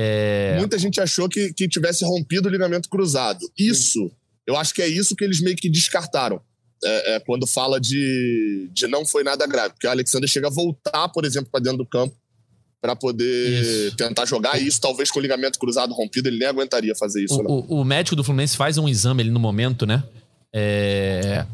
[0.00, 3.40] É, Muita gente achou que, que tivesse rompido o ligamento cruzado.
[3.58, 4.10] Isso,
[4.46, 6.40] eu acho que é isso que eles meio que descartaram.
[6.84, 9.70] É, é, quando fala de, de não foi nada grave.
[9.74, 12.14] Porque o Alexander chega a voltar, por exemplo, para dentro do campo
[12.80, 13.96] para poder Isso.
[13.96, 17.34] tentar jogar isso, talvez com o ligamento cruzado rompido, ele nem aguentaria fazer isso.
[17.34, 20.04] o, o- o médico do Fluminense faz um exame ali no momento, né?
[20.54, 21.44] É,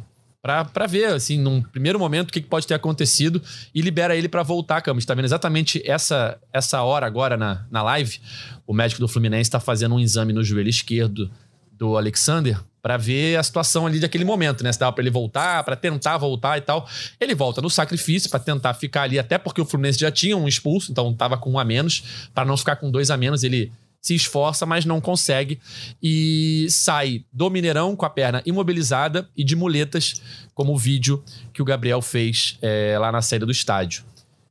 [0.45, 3.41] pra ver, assim, num primeiro momento, o que, que pode ter acontecido
[3.75, 4.99] e libera ele pra voltar à cama.
[4.99, 8.21] A gente tá vendo exatamente essa, essa hora agora na, na live.
[8.67, 11.31] O médico do Fluminense tá fazendo um exame no joelho esquerdo
[11.73, 14.71] do Alexander pra ver a situação ali daquele momento, né?
[14.71, 16.87] Se dava pra ele voltar, pra tentar voltar e tal.
[17.19, 20.47] Ele volta no sacrifício pra tentar ficar ali, até porque o Fluminense já tinha um
[20.47, 22.29] expulso, então tava com um a menos.
[22.35, 23.73] Pra não ficar com dois a menos, ele
[24.05, 25.59] se esforça, mas não consegue
[26.03, 30.21] e sai do Mineirão com a perna imobilizada e de muletas,
[30.53, 31.25] como o vídeo
[31.55, 34.05] que o Gabriel fez é, lá na saída do estádio.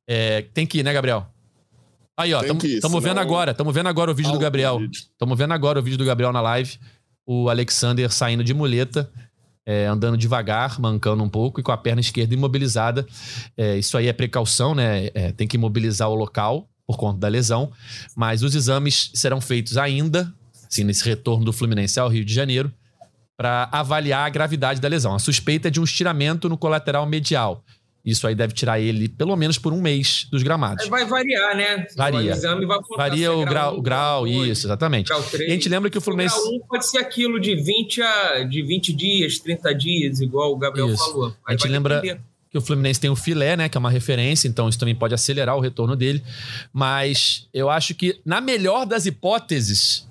[0.08, 1.28] É, tem que ir, né, Gabriel?
[2.18, 4.82] Aí, ó, estamos vendo agora, estamos vendo agora o vídeo do o Gabriel.
[4.92, 6.80] Estamos vendo agora o vídeo do Gabriel na live.
[7.24, 9.08] O Alexander saindo de muleta.
[9.66, 13.06] é, andando devagar, mancando um pouco e com a perna esquerda imobilizada.
[13.56, 15.10] É, isso aí é precaução, né?
[15.14, 17.72] É, tem que imobilizar o local por conta da lesão,
[18.16, 20.34] mas os exames serão feitos ainda,
[20.70, 22.72] assim, nesse retorno do Fluminense ao Rio de Janeiro,
[23.38, 25.16] para avaliar a gravidade da lesão.
[25.16, 27.64] A suspeita é de um estiramento no colateral medial.
[28.06, 30.90] Isso aí deve tirar ele pelo menos por um mês dos gramados.
[30.90, 31.88] Vai variar, né?
[31.96, 32.20] Varia.
[32.20, 35.08] O exame vai Varia o grau, um, o grau, isso, exatamente.
[35.08, 36.36] Grau E a gente lembra que o Fluminense.
[36.36, 40.58] Grau 1 pode ser aquilo de 20, a, de 20 dias, 30 dias, igual o
[40.58, 40.98] Gabriel Isso.
[40.98, 41.28] falou.
[41.48, 42.22] Aí A gente lembra- depender.
[42.54, 43.68] Que o Fluminense tem o filé, né?
[43.68, 46.24] Que é uma referência, então isso também pode acelerar o retorno dele.
[46.72, 50.08] Mas eu acho que, na melhor das hipóteses,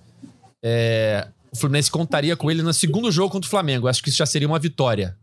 [0.61, 3.87] é, o Fluminense contaria com ele no segundo jogo contra o Flamengo.
[3.87, 5.17] Eu acho que isso já seria uma vitória.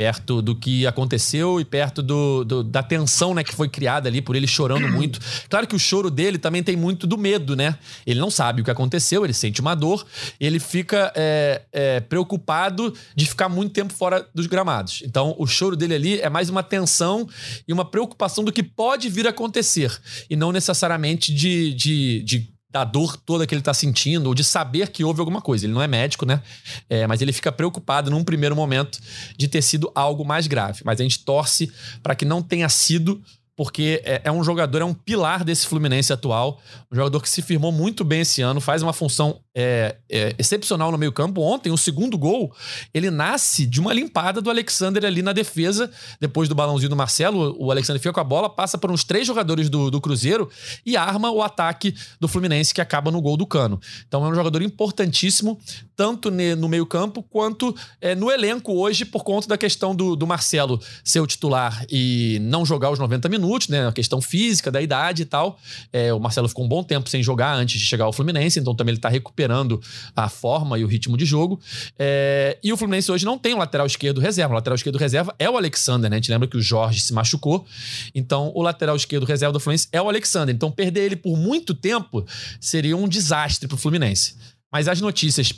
[0.00, 4.22] Perto do que aconteceu e perto do, do- da tensão né, que foi criada ali
[4.22, 5.20] por ele chorando muito.
[5.46, 7.76] Claro que o choro dele também tem muito do medo, né?
[8.06, 10.06] Ele não sabe o que aconteceu, ele sente uma dor,
[10.40, 15.02] ele fica é, é, preocupado de ficar muito tempo fora dos gramados.
[15.04, 17.28] Então, o choro dele ali é mais uma tensão
[17.68, 19.94] e uma preocupação do que pode vir a acontecer.
[20.30, 24.44] E não necessariamente de, de, de- da dor toda que ele tá sentindo, ou de
[24.44, 25.66] saber que houve alguma coisa.
[25.66, 26.40] Ele não é médico, né?
[26.88, 29.00] É, mas ele fica preocupado num primeiro momento
[29.36, 30.82] de ter sido algo mais grave.
[30.84, 33.20] Mas a gente torce para que não tenha sido,
[33.60, 36.58] porque é, é um jogador, é um pilar desse Fluminense atual.
[36.90, 40.90] Um jogador que se firmou muito bem esse ano, faz uma função é, é, excepcional
[40.90, 41.42] no meio-campo.
[41.42, 42.54] Ontem, o segundo gol,
[42.94, 47.54] ele nasce de uma limpada do Alexander ali na defesa, depois do balãozinho do Marcelo.
[47.58, 50.48] O Alexander fica com a bola, passa por uns três jogadores do, do Cruzeiro
[50.86, 53.78] e arma o ataque do Fluminense, que acaba no gol do Cano.
[54.08, 55.60] Então é um jogador importantíssimo,
[55.94, 60.26] tanto ne- no meio-campo quanto é, no elenco hoje, por conta da questão do, do
[60.26, 63.86] Marcelo ser o titular e não jogar os 90 minutos, né?
[63.86, 65.58] A questão física, da idade e tal.
[65.92, 68.74] É, o Marcelo ficou um bom tempo sem jogar antes de chegar ao Fluminense, então
[68.74, 69.80] também ele está recuperando
[70.14, 71.60] a forma e o ritmo de jogo.
[71.98, 74.52] É, e o Fluminense hoje não tem o lateral esquerdo reserva.
[74.52, 76.16] O lateral esquerdo reserva é o Alexander, né?
[76.16, 77.66] A gente lembra que o Jorge se machucou.
[78.14, 80.54] Então, o lateral esquerdo reserva do Fluminense é o Alexander.
[80.54, 82.24] Então, perder ele por muito tempo
[82.60, 84.36] seria um desastre pro Fluminense.
[84.72, 85.52] Mas as notícias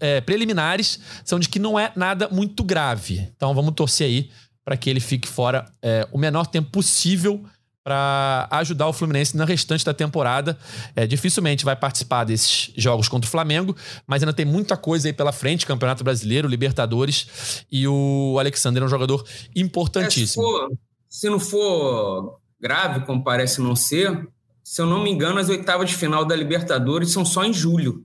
[0.00, 3.28] é, preliminares são de que não é nada muito grave.
[3.36, 4.30] Então, vamos torcer aí
[4.66, 7.42] para que ele fique fora é, o menor tempo possível
[7.84, 10.58] para ajudar o Fluminense na restante da temporada.
[10.96, 15.12] É, dificilmente vai participar desses jogos contra o Flamengo, mas ainda tem muita coisa aí
[15.12, 20.42] pela frente, Campeonato Brasileiro, Libertadores, e o Alexander é um jogador É, se, importantíssimo.
[20.42, 20.72] for-
[21.08, 24.26] se não for grave, como parece não ser,
[24.64, 28.04] se eu não me engano, as oitavas de final da Libertadores são só em julho.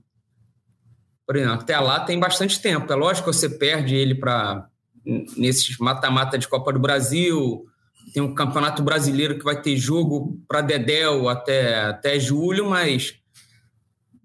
[1.26, 2.92] Por exemplo, até lá tem bastante tempo.
[2.92, 4.68] É lógico que você perde ele para
[5.04, 7.64] nesses mata-mata de Copa do Brasil.
[8.12, 13.14] Tem um Campeonato Brasileiro que vai ter jogo para Dedéu até, até julho, mas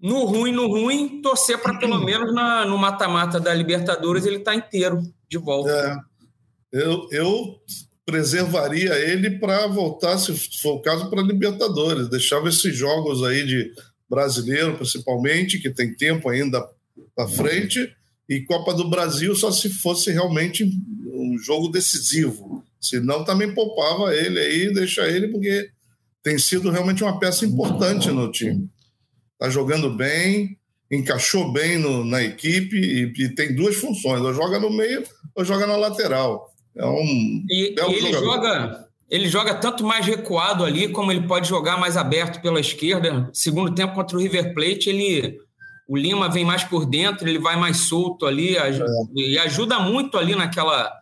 [0.00, 4.54] no ruim, no ruim, torcer para pelo menos na- no mata-mata da Libertadores ele estar
[4.54, 5.70] inteiro de volta.
[5.70, 7.60] É, eu, eu
[8.06, 12.08] preservaria ele para voltar, se for o caso, para Libertadores.
[12.08, 13.72] Deixava esses jogos aí de
[14.08, 16.66] brasileiro, principalmente, que tem tempo ainda
[17.14, 17.94] para frente,
[18.28, 20.64] e Copa do Brasil só se fosse realmente
[21.12, 22.62] um jogo decisivo.
[22.80, 25.68] Senão também poupava ele aí, deixa ele, porque
[26.22, 28.68] tem sido realmente uma peça importante no time.
[29.32, 30.56] Está jogando bem,
[30.90, 35.02] encaixou bem no- na equipe e, e tem duas funções: ou joga no meio
[35.34, 36.52] ou joga na lateral.
[36.76, 38.24] É um E, belo e ele jogador.
[38.24, 43.28] joga, ele joga tanto mais recuado ali, como ele pode jogar mais aberto pela esquerda.
[43.32, 45.38] Segundo tempo contra o River Plate, ele
[45.88, 48.84] o Lima vem mais por dentro, ele vai mais solto ali aju-
[49.16, 50.92] e ajuda muito ali naquela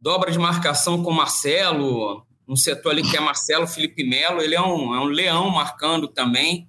[0.00, 4.54] dobra de marcação com o Marcelo, um setor ali que é Marcelo Felipe Melo, ele
[4.54, 6.68] é um, é um leão marcando também.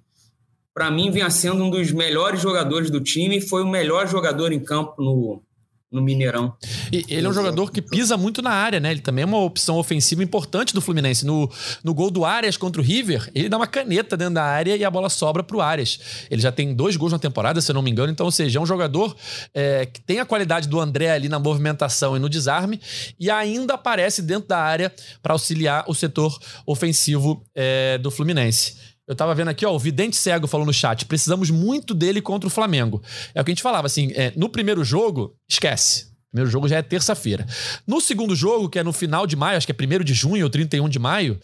[0.74, 4.52] Para mim, vinha sendo um dos melhores jogadores do time e foi o melhor jogador
[4.52, 5.42] em campo no,
[5.90, 6.56] no Mineirão.
[6.92, 8.90] E ele é um jogador que pisa muito na área, né?
[8.90, 11.24] Ele também é uma opção ofensiva importante do Fluminense.
[11.24, 11.50] No,
[11.84, 14.84] no gol do Arias contra o River, ele dá uma caneta dentro da área e
[14.84, 16.26] a bola sobra pro Arias.
[16.28, 18.10] Ele já tem dois gols na temporada, se eu não me engano.
[18.10, 19.16] Então, ou seja, é um jogador
[19.54, 22.80] é, que tem a qualidade do André ali na movimentação e no desarme
[23.18, 28.95] e ainda aparece dentro da área para auxiliar o setor ofensivo é, do Fluminense.
[29.06, 32.46] Eu tava vendo aqui, ó, o Vidente Cego falou no chat: precisamos muito dele contra
[32.46, 33.00] o Flamengo.
[33.34, 36.06] É o que a gente falava, assim, é, no primeiro jogo, esquece.
[36.28, 37.46] O primeiro jogo já é terça-feira.
[37.86, 40.44] No segundo jogo, que é no final de maio, acho que é 1 de junho
[40.44, 41.38] ou 31 de maio,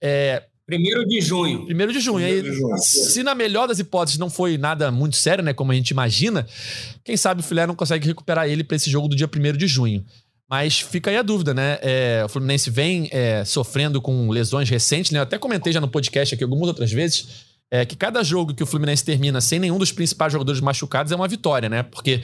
[0.00, 0.44] é.
[0.64, 1.66] Primeiro de junho.
[1.68, 2.24] 1 de junho.
[2.24, 2.78] Aí, Primeiro de junho.
[2.78, 5.54] se na melhor das hipóteses não foi nada muito sério, né?
[5.54, 6.46] Como a gente imagina,
[7.02, 9.66] quem sabe o Filé não consegue recuperar ele para esse jogo do dia 1 de
[9.66, 10.04] junho.
[10.48, 11.78] Mas fica aí a dúvida, né?
[11.82, 15.18] É, o Fluminense vem é, sofrendo com lesões recentes, né?
[15.18, 17.46] Eu até comentei já no podcast aqui algumas outras vezes.
[17.70, 21.16] é que cada jogo que o Fluminense termina sem nenhum dos principais jogadores machucados é
[21.16, 21.82] uma vitória, né?
[21.82, 22.22] Porque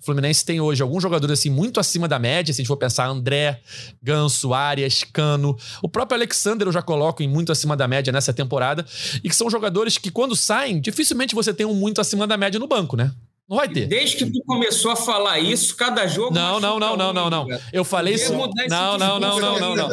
[0.00, 2.76] o Fluminense tem hoje alguns jogadores assim muito acima da média, se a gente for
[2.76, 3.60] pensar André,
[4.00, 5.58] Ganso, Arias, Cano.
[5.82, 8.86] O próprio Alexander eu já coloco em muito acima da média nessa temporada,
[9.24, 12.60] e que são jogadores que quando saem, dificilmente você tem um muito acima da média
[12.60, 13.10] no banco, né?
[13.48, 13.86] Não vai ter.
[13.86, 16.34] Desde que tu começou a falar isso, cada jogo.
[16.34, 17.46] Não, não, não, não, não, não.
[17.72, 18.32] Eu falei isso.
[18.32, 19.88] Não, não, não, não, não, não.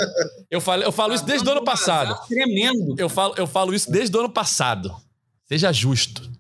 [0.49, 2.17] Eu falei, eu falo isso desde o ano passado.
[2.27, 2.95] Tremendo.
[2.97, 4.95] Eu falo, eu falo isso desde o ano passado.
[5.45, 6.31] Seja justo.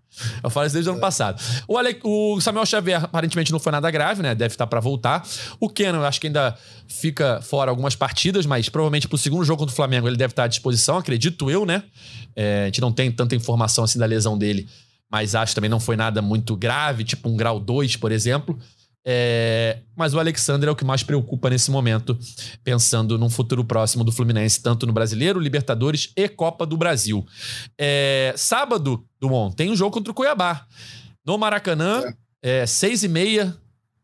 [0.41, 1.41] Eu falo isso desde o ano passado.
[1.67, 1.99] O, Ale...
[2.03, 4.33] o Samuel Xavier aparentemente não foi nada grave, né?
[4.33, 5.27] Deve estar para voltar.
[5.59, 6.57] O Kenan, eu acho que ainda
[6.87, 10.43] fica fora algumas partidas, mas provavelmente pro segundo jogo contra o Flamengo ele deve estar
[10.43, 11.83] à disposição, acredito eu, né?
[12.35, 14.67] É, a gente não tem tanta informação assim da lesão dele
[15.11, 18.57] mas acho também não foi nada muito grave, tipo um grau 2, por exemplo.
[19.03, 22.17] É, mas o Alexandre é o que mais preocupa nesse momento,
[22.63, 27.25] pensando num futuro próximo do Fluminense, tanto no Brasileiro, Libertadores e Copa do Brasil.
[27.77, 30.65] É, sábado, Dumont, tem um jogo contra o Cuiabá.
[31.25, 32.03] No Maracanã,
[32.41, 33.55] é, seis e meia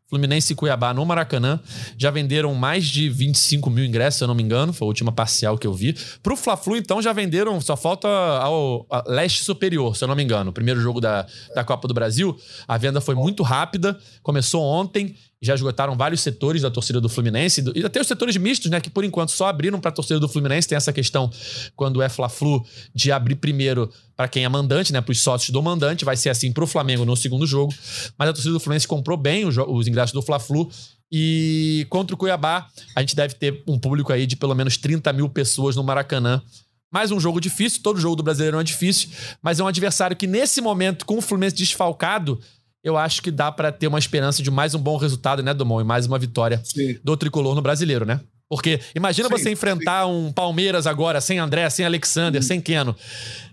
[0.08, 1.60] Fluminense e Cuiabá no Maracanã
[1.98, 4.72] já venderam mais de 25 mil ingressos, se eu não me engano.
[4.72, 5.94] Foi a última parcial que eu vi.
[6.22, 10.50] Pro Fla-Flu, então, já venderam, só falta ao leste superior, se eu não me engano.
[10.50, 12.34] O primeiro jogo da, da Copa do Brasil.
[12.66, 17.62] A venda foi muito rápida, começou ontem já esgotaram vários setores da torcida do Fluminense
[17.74, 20.28] e até os setores mistos, né, que por enquanto só abriram para a torcida do
[20.28, 20.66] Fluminense.
[20.66, 21.30] Tem essa questão
[21.76, 22.64] quando é Fla-Flu
[22.94, 26.30] de abrir primeiro para quem é mandante, né, para os sócios do mandante, vai ser
[26.30, 27.72] assim para o Flamengo no segundo jogo.
[28.18, 30.68] Mas a torcida do Fluminense comprou bem os, os ingressos do Fla-Flu
[31.10, 35.12] e contra o Cuiabá a gente deve ter um público aí de pelo menos 30
[35.12, 36.42] mil pessoas no Maracanã.
[36.90, 39.10] Mais um jogo difícil, todo jogo do Brasileirão é difícil,
[39.42, 42.40] mas é um adversário que nesse momento, com o Fluminense desfalcado,
[42.88, 45.80] eu acho que dá para ter uma esperança de mais um bom resultado, né, Domon?
[45.80, 46.98] E mais uma vitória sim.
[47.04, 48.20] do tricolor no brasileiro, né?
[48.48, 50.10] Porque imagina sim, você enfrentar sim.
[50.10, 52.96] um Palmeiras agora sem André, sem Alexander, sem Keno.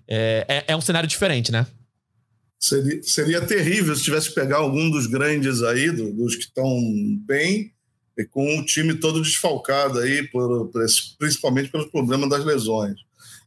[0.08, 1.68] É, é, é, um cenário diferente, né?
[2.60, 6.68] Seria, seria terrível se tivesse que pegar algum dos grandes aí, do, dos que estão
[7.28, 7.74] bem,
[8.18, 12.96] e com o time todo desfalcado aí, por, por esse, principalmente pelos problemas das lesões.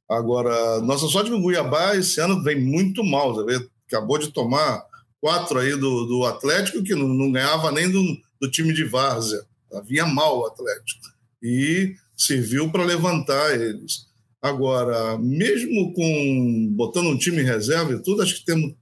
[0.08, 3.34] Agora, nossa sorte no Guiabá esse ano vem muito mal.
[3.34, 4.84] Você vê, acabou de tomar
[5.20, 8.02] quatro aí do, do Atlético, que não, não ganhava nem do,
[8.40, 9.42] do, time de Várzea.
[9.86, 11.00] Vinha mal o Atlético.
[11.42, 14.06] E serviu para levantar eles.
[14.40, 18.74] Agora, mesmo com botando um time em reserva e tudo, acho que temos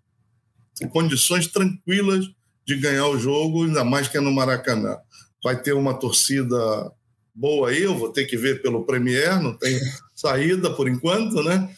[0.91, 2.27] condições tranquilas
[2.67, 4.97] de ganhar o jogo, ainda mais que é no Maracanã.
[5.43, 6.57] Vai ter uma torcida
[7.35, 9.79] boa aí, eu vou ter que ver pelo Premier, não tem
[10.15, 11.71] saída por enquanto, né?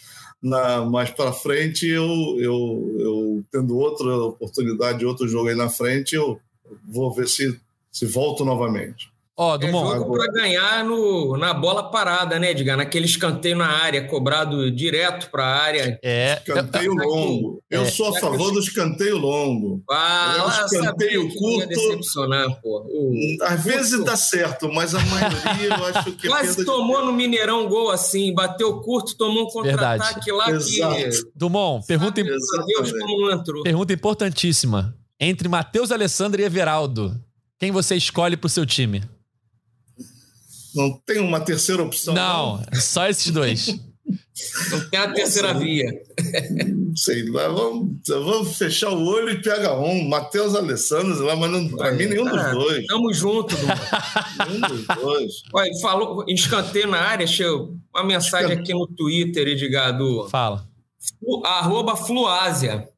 [0.42, 2.06] na, mais para frente, eu,
[2.38, 3.17] eu, eu
[3.50, 6.40] tendo outra oportunidade, outro jogo aí na frente, eu
[6.86, 7.58] vou ver se,
[7.90, 9.10] se volto novamente.
[9.40, 9.94] Ó, oh, Dumont.
[9.94, 12.76] É jogo para ganhar no, na bola parada, né, Edgar?
[12.76, 16.00] Naquele escanteio na área, cobrado direto para a área.
[16.02, 16.42] É.
[16.44, 17.62] Escanteio longo.
[17.70, 17.84] Eu é.
[17.84, 19.80] sou a favor do escanteio longo.
[19.88, 21.68] Ah, é um escanteio curto.
[21.68, 22.84] Decepcionar, pô.
[22.88, 23.62] O, Às curto.
[23.62, 26.26] vezes dá certo, mas a maioria eu acho que.
[26.26, 27.06] Quase tomou de...
[27.06, 30.96] no Mineirão gol assim, bateu curto, tomou um contra-ataque lá Exato.
[30.96, 31.10] que.
[31.32, 33.62] Dumont, pergunta, entrou.
[33.62, 34.96] pergunta importantíssima.
[35.20, 37.14] Entre Matheus Alessandro e Everaldo,
[37.56, 39.00] quem você escolhe para o seu time?
[40.74, 42.14] Não tem uma terceira opção.
[42.14, 42.80] Não, não.
[42.80, 43.78] só esses dois.
[44.70, 45.90] Não tem a terceira Nossa, via.
[46.96, 50.08] Sei lá, vamos, vamos fechar o olho e pega um.
[50.08, 52.86] Matheus Alessandro, lá, mas não, pra mim nenhum dos ah, dois.
[52.86, 53.54] Tamo junto,
[54.48, 55.32] Nenhum dos dois.
[55.52, 60.28] Olha, falou, escanteio na área, chegou uma mensagem aqui no Twitter, Edgado.
[60.28, 60.66] Fala.
[61.44, 62.88] Arroba Fluásia.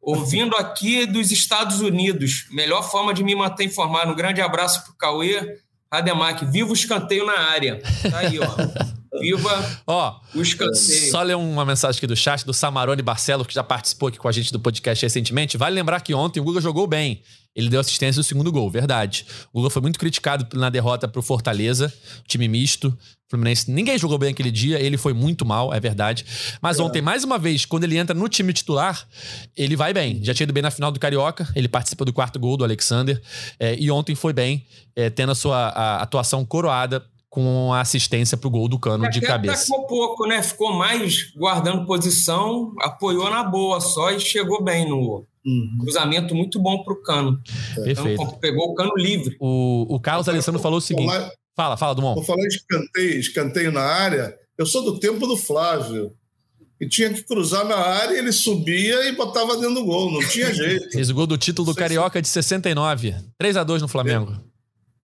[0.00, 2.46] Ouvindo aqui dos Estados Unidos.
[2.52, 4.12] Melhor forma de me manter informado.
[4.12, 5.58] Um grande abraço pro Cauê
[5.92, 7.80] Rademac, viva o escanteio na área.
[8.10, 8.46] Tá aí, ó.
[9.18, 11.10] Viva ó, o escanteio.
[11.10, 14.28] Só ler uma mensagem aqui do chat do Samarone Barcelo, que já participou aqui com
[14.28, 15.56] a gente do podcast recentemente.
[15.56, 17.22] Vale lembrar que ontem o Guga jogou bem.
[17.56, 19.24] Ele deu assistência no segundo gol, verdade.
[19.50, 21.92] O Guga foi muito criticado na derrota pro Fortaleza,
[22.28, 22.96] time misto.
[23.28, 26.24] Fluminense, ninguém jogou bem aquele dia, ele foi muito mal, é verdade.
[26.60, 26.82] Mas é.
[26.82, 29.08] ontem, mais uma vez, quando ele entra no time titular,
[29.56, 30.22] ele vai bem.
[30.22, 33.20] Já tinha ido bem na final do Carioca, ele participa do quarto gol do Alexander.
[33.58, 37.02] É, e ontem foi bem, é, tendo a sua a atuação coroada
[37.36, 39.66] com a assistência pro gol do Cano de cabeça.
[39.66, 40.42] Ficou pouco, né?
[40.42, 45.76] Ficou mais guardando posição, apoiou na boa só e chegou bem no uhum.
[45.78, 47.38] cruzamento muito bom pro Cano.
[47.74, 48.22] Perfeito.
[48.22, 49.36] Então, pegou o Cano livre.
[49.38, 51.12] O, o Carlos Alessandro falou o seguinte.
[51.54, 52.14] Fala, fala, Dumont.
[52.14, 54.34] Vou falar de escanteio, escanteio na área.
[54.56, 56.14] Eu sou do tempo do Flávio.
[56.80, 60.10] E tinha que cruzar na área, ele subia e botava dentro do gol.
[60.10, 60.90] Não tinha jeito.
[60.90, 63.14] Fez o gol do título do Carioca de 69.
[63.36, 64.32] 3 a 2 no Flamengo.
[64.32, 64.55] É,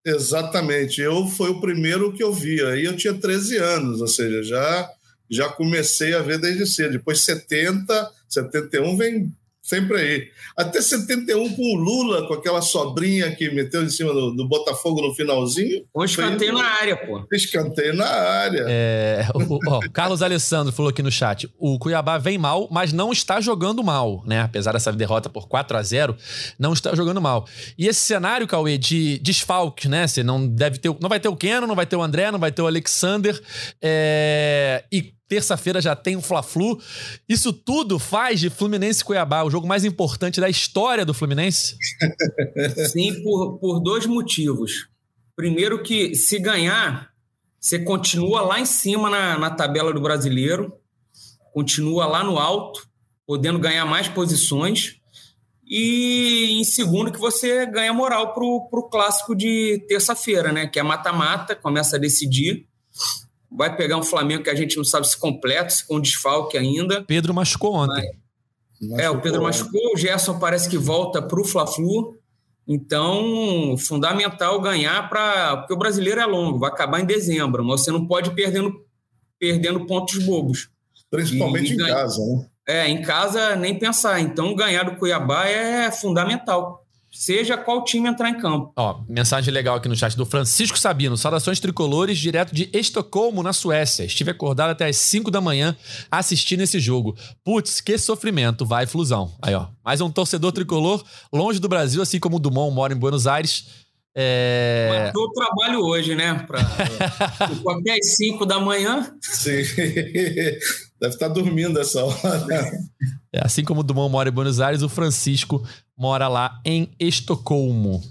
[0.05, 1.01] exatamente.
[1.01, 2.61] Eu foi o primeiro que eu vi.
[2.63, 4.91] Aí eu tinha 13 anos, ou seja, já,
[5.31, 6.93] já comecei a ver desde cedo.
[6.93, 9.33] Depois 70, 71 vem
[9.63, 10.29] sempre aí.
[10.57, 15.01] Até 71 com o Lula, com aquela sobrinha que meteu em cima do, do Botafogo
[15.01, 15.85] no finalzinho.
[15.95, 17.25] Um escanteio na área, pô.
[17.33, 18.67] Escanteio na área.
[18.69, 23.13] É, o, ó, Carlos Alessandro falou aqui no chat: o Cuiabá vem mal, mas não
[23.13, 24.41] está jogando mal, né?
[24.41, 26.17] Apesar dessa derrota por 4 a 0
[26.59, 27.47] não está jogando mal.
[27.79, 30.07] E esse cenário, Cauê, de desfalques, né?
[30.07, 30.95] Você não deve ter.
[31.01, 33.41] Não vai ter o Keno, não vai ter o André, não vai ter o Alexander.
[33.81, 36.79] É, e terça-feira já tem o Fla-Flu.
[37.27, 41.75] Isso tudo faz de Fluminense Cuiabá o jogo mais importante da história do Fluminense?
[42.93, 44.89] Sim, por, por dois motivos.
[45.35, 47.09] Primeiro que se ganhar,
[47.59, 50.71] você continua lá em cima na, na tabela do brasileiro,
[51.55, 52.87] continua lá no alto,
[53.27, 54.97] podendo ganhar mais posições.
[55.67, 60.67] E em segundo, que você ganha moral para o clássico de terça-feira, né?
[60.67, 62.67] Que é mata-mata, começa a decidir
[63.57, 67.03] vai pegar um Flamengo que a gente não sabe se completo, se com desfalque ainda.
[67.05, 68.11] Pedro machucou ontem.
[68.81, 72.19] Mas, é, o Pedro machucou, o Gerson parece que volta para o Fla-Flu.
[72.67, 75.59] Então, fundamental ganhar para.
[75.59, 78.73] Porque o brasileiro é longo, vai acabar em dezembro, mas você não pode ir perdendo,
[79.39, 80.69] perdendo pontos bobos.
[81.11, 81.95] Principalmente e, em ganha...
[81.95, 82.47] casa, né?
[82.67, 84.21] É, em casa nem pensar.
[84.21, 86.82] Então, ganhar do Cuiabá é fundamental
[87.13, 88.73] seja qual time entrar em campo.
[88.75, 91.17] Ó, mensagem legal aqui no chat do Francisco Sabino.
[91.17, 94.05] Saudações tricolores direto de Estocolmo, na Suécia.
[94.05, 95.77] Estive acordado até as 5 da manhã
[96.11, 97.15] assistindo esse jogo.
[97.45, 98.65] Putz, que sofrimento.
[98.65, 99.33] Vai, Flusão.
[99.43, 99.67] Aí, ó.
[99.85, 103.67] Mais um torcedor tricolor longe do Brasil, assim como o Dumont mora em Buenos Aires.
[104.15, 105.07] É...
[105.07, 106.35] Matou o trabalho hoje, né?
[106.47, 106.61] Pra...
[107.79, 109.15] até às 5 da manhã.
[109.21, 109.63] Sim.
[111.01, 112.71] Deve estar dormindo essa hora.
[113.33, 115.67] É, assim como o Dumont mora em Buenos Aires, o Francisco
[116.03, 118.03] mora lá em Estocolmo.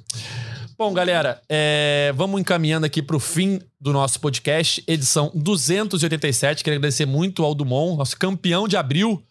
[0.77, 6.63] Bom, galera, é, vamos encaminhando aqui para o fim do nosso podcast, edição 287.
[6.63, 9.21] Quero agradecer muito ao Dumont, nosso campeão de abril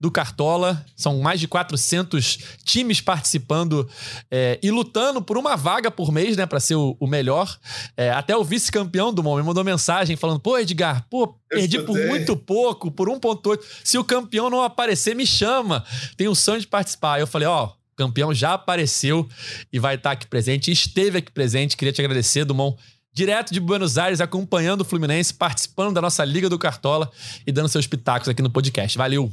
[0.00, 0.84] do Cartola.
[0.96, 3.88] São mais de 400 times participando
[4.28, 7.56] é, e lutando por uma vaga por mês, né, para ser o, o melhor.
[7.96, 12.36] É, até o vice-campeão do me mandou mensagem falando: pô, Edgar, pô, perdi por muito
[12.36, 13.60] pouco, por 1,8.
[13.84, 15.84] Se o campeão não aparecer, me chama.
[16.16, 17.14] Tenho o sonho de participar.
[17.14, 17.77] Aí eu falei: ó.
[17.98, 19.28] Campeão já apareceu
[19.72, 20.70] e vai estar aqui presente.
[20.70, 21.76] Esteve aqui presente.
[21.76, 22.78] Queria te agradecer, Dumont
[23.12, 27.10] direto de Buenos Aires, acompanhando o Fluminense, participando da nossa Liga do Cartola
[27.44, 28.96] e dando seus pitacos aqui no podcast.
[28.96, 29.32] Valeu!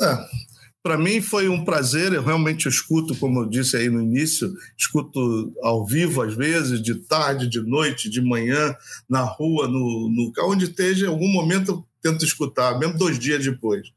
[0.00, 0.16] É,
[0.84, 5.52] para mim foi um prazer, eu realmente escuto, como eu disse aí no início, escuto
[5.64, 8.72] ao vivo às vezes, de tarde, de noite, de manhã,
[9.10, 13.42] na rua, no, no onde esteja, em algum momento eu tento escutar, mesmo dois dias
[13.42, 13.88] depois.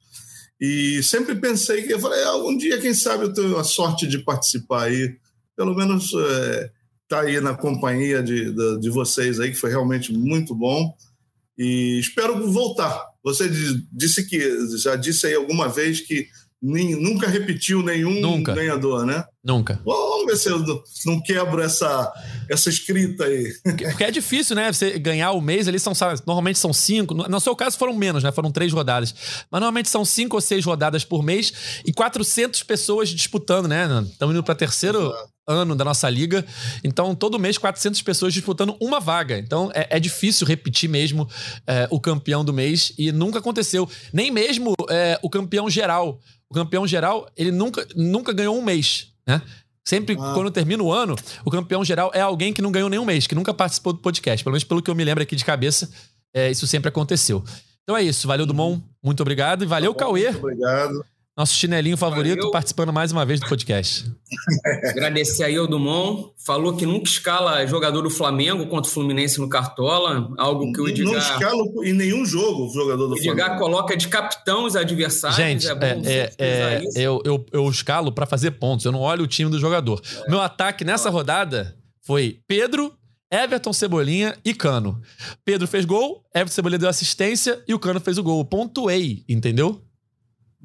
[0.60, 4.06] E sempre pensei que, eu falei, algum ah, dia, quem sabe, eu tenho a sorte
[4.06, 5.16] de participar aí,
[5.56, 6.72] pelo menos é,
[7.08, 10.94] tá aí na companhia de, de, de vocês aí, que foi realmente muito bom.
[11.58, 13.06] E espero voltar.
[13.24, 13.50] Você
[13.92, 16.28] disse que já disse aí alguma vez que
[16.62, 18.54] nem, nunca repetiu nenhum nunca.
[18.54, 19.26] ganhador, né?
[19.44, 19.82] Nunca.
[19.86, 22.12] Vamos ver se eu não quebro essa,
[22.50, 23.54] essa escrita aí.
[23.64, 24.72] Porque é difícil, né?
[24.72, 25.94] Você ganhar o mês ali são
[26.26, 27.14] normalmente são cinco.
[27.14, 28.32] No seu caso foram menos, né?
[28.32, 29.14] Foram três rodadas.
[29.50, 33.88] Mas normalmente são cinco ou seis rodadas por mês e 400 pessoas disputando, né?
[34.12, 35.14] Estamos indo para terceiro
[35.48, 36.46] ano da nossa liga.
[36.84, 39.38] Então todo mês 400 pessoas disputando uma vaga.
[39.38, 41.28] Então é, é difícil repetir mesmo
[41.66, 43.90] é, o campeão do mês e nunca aconteceu.
[44.14, 46.20] Nem mesmo é, o campeão geral
[46.50, 49.42] o campeão geral, ele nunca, nunca ganhou um mês, né?
[49.90, 50.34] Sempre ah.
[50.36, 53.34] quando termina o ano, o campeão geral é alguém que não ganhou nenhum mês, que
[53.34, 54.44] nunca participou do podcast.
[54.44, 55.90] Pelo menos pelo que eu me lembro aqui de cabeça,
[56.32, 57.44] é, isso sempre aconteceu.
[57.82, 58.28] Então é isso.
[58.28, 58.84] Valeu, Dumont.
[59.04, 59.64] Muito obrigado.
[59.64, 60.30] E valeu, tá bom, Cauê.
[60.30, 61.04] Muito obrigado.
[61.40, 62.52] Nosso chinelinho favorito Valeu.
[62.52, 64.12] participando mais uma vez do podcast.
[64.90, 66.34] Agradecer aí ao Dumont.
[66.46, 70.34] Falou que nunca escala jogador do Flamengo contra o Fluminense no Cartola.
[70.38, 71.14] Algo que o Edgar...
[71.14, 73.30] Não escala em nenhum jogo o jogador do Flamengo.
[73.30, 75.38] O Edgar coloca de capitão os adversários.
[75.38, 78.86] Gente, é, é, é eu, eu, eu escalo para fazer pontos.
[78.86, 80.02] Eu não olho o time do jogador.
[80.26, 80.30] É.
[80.30, 82.92] Meu ataque nessa rodada foi Pedro,
[83.32, 85.02] Everton Cebolinha e Cano.
[85.46, 88.44] Pedro fez gol, Everton Cebolinha deu assistência e o Cano fez o gol.
[88.44, 89.82] Pontuei, entendeu?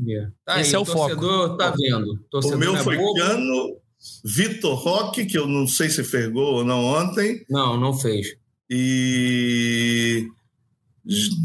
[0.01, 0.32] Yeah.
[0.45, 1.57] Tá Esse aí, é o, torcedor foco.
[1.57, 2.18] tá vendo.
[2.30, 3.14] Torcedor o meu é foi bobo.
[3.14, 3.76] Cano,
[4.24, 7.45] Vitor Roque, que eu não sei se fez gol ou não ontem.
[7.49, 8.36] Não, não fez.
[8.68, 10.26] E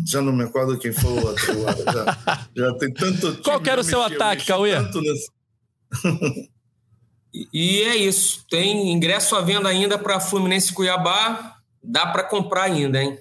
[0.06, 1.46] já não me acordo quem foi o outro.
[1.94, 3.42] já, já tem tanto.
[3.44, 4.80] Qual que era o seu mexi, ataque, Cauê?
[4.80, 5.30] Nesse...
[7.54, 8.46] e é isso.
[8.50, 11.58] Tem ingresso à venda ainda para Fluminense Cuiabá.
[11.84, 13.20] Dá para comprar ainda, hein?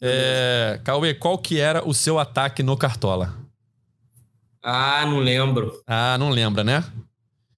[0.00, 3.37] É, Cauê, qual que era o seu ataque no Cartola?
[4.70, 5.82] Ah, não lembro.
[5.86, 6.84] Ah, não lembra, né?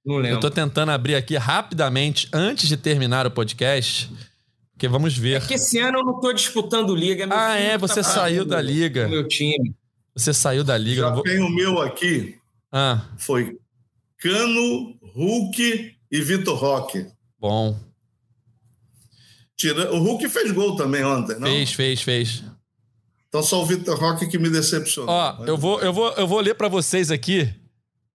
[0.07, 0.37] Não lembro.
[0.37, 4.09] Eu tô tentando abrir aqui rapidamente, antes de terminar o podcast,
[4.71, 5.43] porque vamos ver.
[5.43, 7.27] É que esse ano eu não tô disputando liga.
[7.29, 7.77] ah, é?
[7.77, 9.09] Você tá saiu da liga.
[9.09, 9.75] Meu time.
[10.15, 11.01] Você saiu da liga.
[11.03, 11.25] Já vou...
[11.25, 12.39] tem o meu aqui.
[12.71, 13.03] Ah.
[13.19, 13.59] Foi
[14.19, 17.09] Cano, Hulk e Vitor Roque.
[17.41, 17.77] Bom.
[19.57, 19.93] Tira...
[19.93, 21.49] O Hulk fez gol também ontem, não?
[21.49, 22.45] Fez, fez, fez.
[23.31, 25.09] Então só o Vitor Roque que me decepcionou.
[25.09, 27.49] Ó, eu vou, eu vou, eu vou ler para vocês aqui,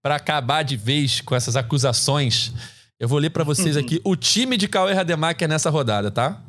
[0.02, 2.52] para acabar de vez com essas acusações.
[3.00, 6.42] Eu vou ler para vocês aqui o time de Cauê Rademacher nessa rodada, tá?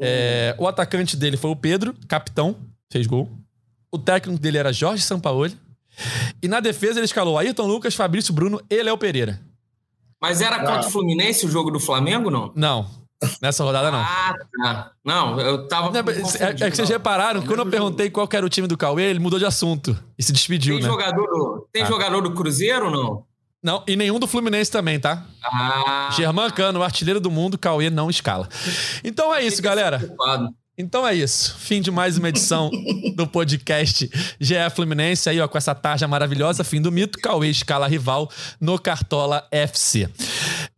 [0.00, 2.56] É, o atacante dele foi o Pedro, capitão,
[2.90, 3.28] fez gol.
[3.90, 5.56] O técnico dele era Jorge Sampaoli.
[6.40, 9.40] E na defesa ele escalou Ayrton Lucas, Fabrício Bruno e Léo Pereira.
[10.22, 12.52] Mas era contra o Fluminense o jogo do Flamengo, não?
[12.54, 12.88] Não.
[13.42, 13.98] Nessa rodada, não.
[13.98, 14.92] Ah, tá.
[15.04, 15.96] Não, eu tava.
[15.96, 16.00] É,
[16.50, 19.18] é, que vocês repararam que quando eu perguntei qual era o time do Cauê, ele
[19.18, 20.88] mudou de assunto e se despediu, tem né?
[20.88, 21.86] Jogador do, tem ah.
[21.86, 23.28] jogador do Cruzeiro ou não?
[23.60, 25.26] Não, e nenhum do Fluminense também, tá?
[25.42, 26.10] Ah.
[26.16, 28.48] Germán Cano, artilheiro do mundo, Cauê não escala.
[29.02, 30.00] Então é isso, galera.
[30.76, 31.56] Então é isso.
[31.58, 32.70] Fim de mais uma edição
[33.16, 34.08] do podcast
[34.38, 35.28] GE Fluminense.
[35.28, 37.18] Aí, ó, com essa tarja maravilhosa, fim do mito.
[37.18, 40.08] Cauê escala rival no Cartola FC.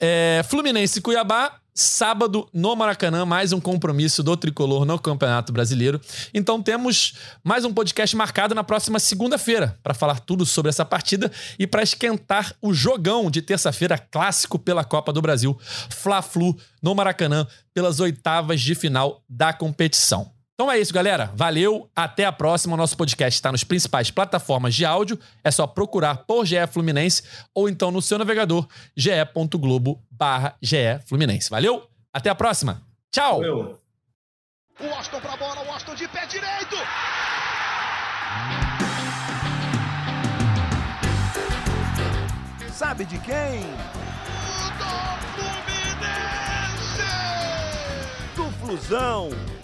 [0.01, 1.61] É, Fluminense e Cuiabá.
[1.81, 5.99] Sábado, no Maracanã, mais um compromisso do tricolor no Campeonato Brasileiro.
[6.35, 11.33] Então temos mais um podcast marcado na próxima segunda-feira para falar tudo sobre essa partida
[11.59, 15.59] e para esquentar o jogão de terça-feira clássico pela Copa do Brasil,
[15.89, 20.31] Fla-Flu no Maracanã, pelas oitavas de final da competição.
[20.61, 21.31] Então é isso, galera.
[21.35, 22.75] Valeu, até a próxima.
[22.75, 25.19] O nosso podcast está nos principais plataformas de áudio.
[25.43, 27.23] É só procurar por GE Fluminense
[27.55, 31.49] ou então no seu navegador ge.globo barra GE Fluminense.
[31.49, 32.83] Valeu, até a próxima.
[33.11, 33.39] Tchau!
[33.39, 33.81] Valeu.
[34.81, 36.77] O Austin pra bola, o Austin de pé direito!
[42.71, 43.63] Sabe de quem?
[44.77, 44.91] Do
[45.33, 47.01] Fluminense!
[48.37, 49.31] Do Flusão!